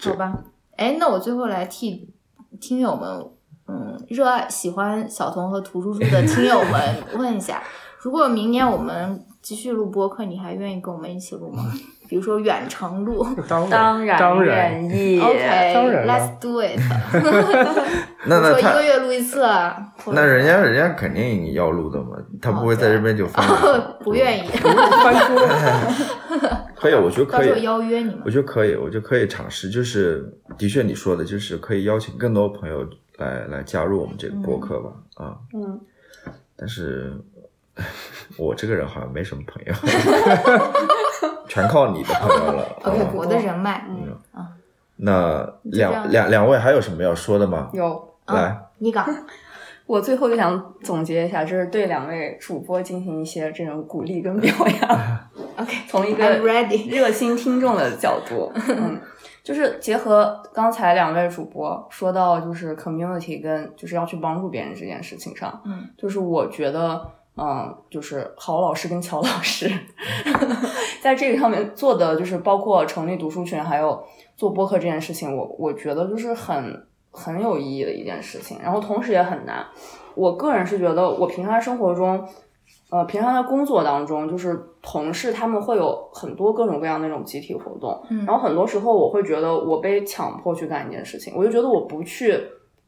[0.00, 0.32] 好吧。
[0.76, 2.12] 哎，那我最后来替
[2.60, 3.30] 听友们，
[3.66, 7.62] 嗯，热爱喜欢小童和涂叔叔的听友们 问一下，
[8.00, 11.64] 如果明年我们继续录播客，你还愿意跟我们一起录吗？
[12.08, 13.26] 比如说远程录。
[13.48, 15.18] 当 当然当然，愿意。
[15.18, 16.78] 当然了 OK，Let's do it。
[18.24, 23.44] 那那他说一个月录一次啊，那人家人家肯定要录的嘛，他不会在这边就放。
[23.46, 25.48] 哦不愿意，翻桌。
[26.76, 27.62] 可以，我觉得可到时候以。
[27.62, 28.30] 邀约你们我。
[28.30, 29.70] 觉得可以，我觉得可以尝试。
[29.70, 30.24] 就是
[30.58, 32.86] 的确你说的，就是可以邀请更多朋友
[33.18, 34.92] 来来加入我们这个播客吧。
[35.14, 35.80] 啊，嗯，
[36.56, 37.16] 但是
[38.38, 39.72] 我这个人好像没什么朋友，
[41.48, 42.64] 全靠你的朋友了。
[42.84, 44.16] OK，啊我的人脉，嗯
[44.96, 47.70] 那两两两位还有什么要说的吗？
[47.72, 48.08] 有。
[48.26, 49.06] 来，你讲。
[49.84, 55.18] 我最后就想总结一下，就是对两位主播进行一些这种鼓励跟表扬。
[55.58, 56.88] OK，从一个 ready。
[56.88, 58.98] 热心听众的角度，嗯，
[59.42, 67.04] 就是结合刚才两位主播说到，就是 community 跟就是要去帮助别人这件事情上，嗯，就是我觉得，
[67.36, 69.70] 嗯，就是郝老师跟乔老师
[71.02, 74.02] 在这个上面做的，就是包括成立读书群，还有
[74.36, 79.64] 做播客这件事情，我我觉得就是很很有意义的一件事情，然后同时也很难。
[80.14, 82.26] 我个人是觉得，我平常生活中。
[82.90, 92.38] 呃，平常在工作当中，就是同事他们会有很多各种各样的那种集体活动，嗯然后很多时候我会觉得我被强迫去干一件事情，我就觉得我不去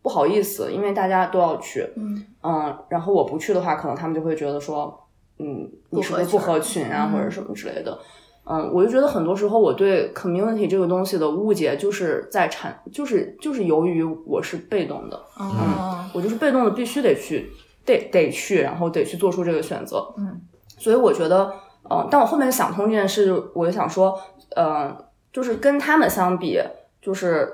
[0.05, 4.94] 不好意思，因为大家都要去，嗯嗯，然后我不去的话，可能他们就会觉得说，
[5.39, 7.98] 嗯，你是不是不合群啊，嗯或者什么之类的。
[8.44, 17.51] 嗯，我就觉得很多时候我对 community 这个东西的误解，就是在产，就是就是由于我是被动的，嗯，我就是被动的，必须得去，
[17.86, 20.06] 得得去，然后得去做出这个选择。
[20.18, 20.39] 嗯，
[20.76, 21.51] 所以我觉得，
[21.89, 24.20] 呃，但我后面想通这件事，我就想说，
[24.55, 24.94] 呃，
[25.32, 26.60] 就是跟他们相比，
[27.01, 27.51] 就是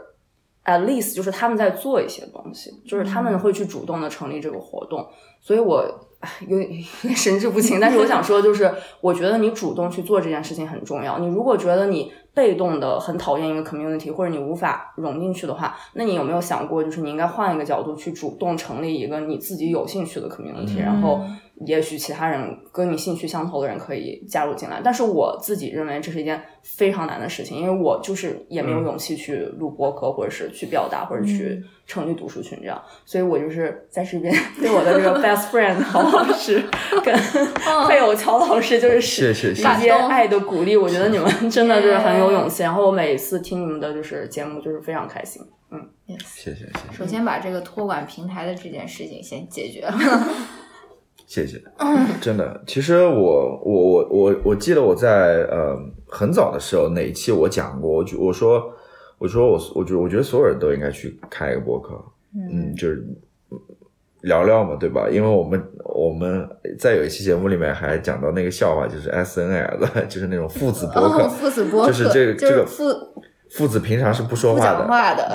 [0.65, 5.07] at least 就是他们在做一些东西，就是他们会去主动的成立这个活动，
[5.41, 6.07] 所以我。
[6.21, 6.71] 唉 有点
[7.17, 8.71] 神志不清，但是我想说，就是
[9.01, 11.19] 我觉得你主动去做这件事情很重要。
[11.19, 21.23] 你如果觉得你被动的很讨厌一个 community，或者你无法融进去的话，那你有没有想过，就是你应该换一个角度去主动成立一个你自己有兴趣的 community，、然后
[21.67, 36.63] 也许其他人跟你兴趣相投的人可以加入进来，但是我自己认为这是一件非常难的事情，因为我就是也没有勇气去录播客，或者是去表达，或者去成立读书群这样，所以我就是在这边 对我的这个 best friend 曹老师
[37.05, 37.15] 跟
[37.87, 49.95] 配偶乔老师就是谢谢谢一些爱的鼓励，我觉得你们真的就是很有 勇气，然后我每次听你们的就是节目就是非常开心，嗯，yes.，谢谢谢谢，首先把这个托管平台的这件事情先解决了。
[51.31, 51.63] 谢谢，
[52.21, 52.61] 真的。
[52.67, 55.79] 其实我我我我我记得我在呃
[56.09, 58.61] 很早的时候哪一期我讲过，我就我说
[59.17, 61.95] 我说我我觉得我觉得所有人都应该去开一个博客，
[62.35, 63.07] 嗯，就是
[64.23, 65.09] 聊聊嘛，对吧？
[65.09, 66.45] 因为我们我们
[66.77, 72.83] 在有一期节目里面还讲到那个笑话，就是 S N L 的， 就是那种父子博客，父子博客，就是这个这个父。
[73.51, 74.87] 父子平常是不说话的，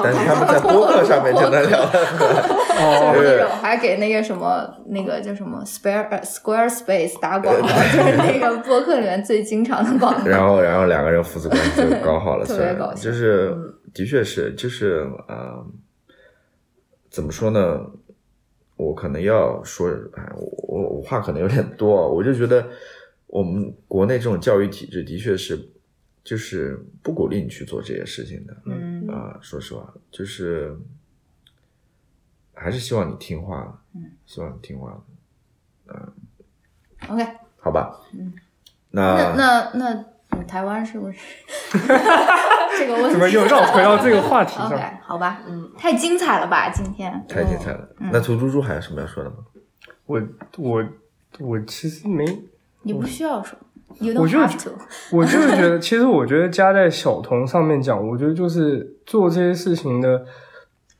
[0.01, 1.79] 但是他们在播客上面就能聊。
[2.77, 10.25] 哦， 那种还给那个什么那个叫什么 Square Squarespace 打广告， 就是那个播客里面最经常的广告。
[10.25, 12.95] 然后，然后两个人父子关系就搞好了，特别搞笑。
[12.95, 13.53] 就是
[13.93, 15.65] 的确是，就是呃，
[17.09, 17.79] 怎么说呢？
[18.77, 20.23] 我可能要说，哎，
[20.67, 22.65] 我我话可能有点多，我就觉得
[23.27, 25.74] 我们国内这种教育体制的确是。
[26.25, 30.75] 就是不鼓励你去做这些事情的，嗯啊，说实话，就是
[32.53, 34.99] 还是希望你听话，嗯，希望你听话，
[35.87, 36.11] 嗯
[37.09, 37.23] ，OK，
[37.59, 38.33] 好吧，嗯，
[38.89, 41.17] 那那那那台湾是不是
[42.77, 43.11] 这个问题？
[43.11, 47.87] 怎么又绕回到这个话题上？OK，好吧，嗯，太精彩了吧，今天太精彩了。
[47.99, 49.37] 那图猪猪还有什么要说的吗？
[50.07, 50.19] 我
[50.57, 50.83] 我
[51.39, 52.25] 我其实没，
[52.81, 53.59] 你不需要说。
[54.19, 54.37] 我就
[55.13, 60.25] 我就是觉得，其实我觉得加在小童上面讲，我觉得就是做这些事情的，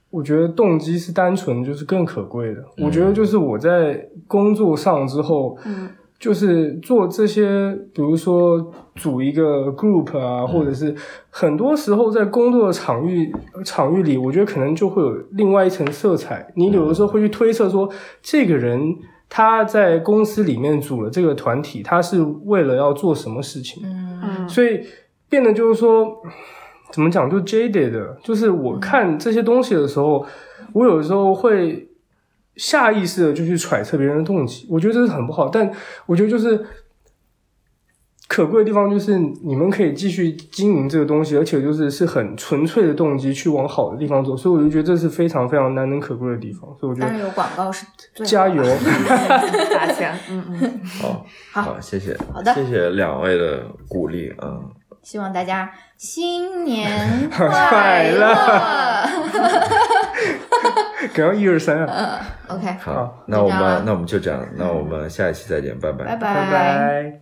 [0.10, 2.64] 我觉得动机是单纯，就是更可贵的。
[2.78, 10.95] 我觉得就是我在工作上之后，嗯，就是做这些，比如说组一个 group 啊，或者是
[11.30, 13.30] 很多时候在工作的场域
[13.66, 16.49] 场域里，我觉得可能就会有另外一层色彩。
[16.56, 17.90] 你有的时候会去推测说，
[18.22, 18.95] 这个人。
[19.30, 23.84] 他在公司里面组了这个团体，他是为了要做什么事情？
[23.85, 24.85] 嗯，所以
[25.27, 26.22] 变得就是说，
[26.91, 30.26] 怎么讲，就 jaded 的，就是我看这些东西的时候，
[30.73, 31.89] 我有时候会
[32.56, 35.49] 下意识的就去揣测别人的动机，我觉得这是很不好。
[35.49, 35.72] 但
[36.06, 36.65] 我觉得就是。
[38.27, 46.61] 可贵的地方就是你们可以继续经营这个东西，而且就是是很纯粹的动机去往好的地方走，所以我就觉得这是非常非常难能可贵的地方。
[46.80, 47.85] 所以我觉得当然有广告是
[48.26, 48.64] 加油，
[49.72, 54.72] 打钱，嗯嗯，好，好，谢谢，好的，谢谢两位的鼓励，嗯，
[55.03, 58.35] 希望大家新年快乐，
[61.14, 62.19] 赶快一二三啊，
[62.49, 65.91] 嗯，OK，好，那我们那我们就这样，那我们下一期再见，拜。
[65.91, 66.15] 拜，拜。
[66.15, 67.22] 拜拜。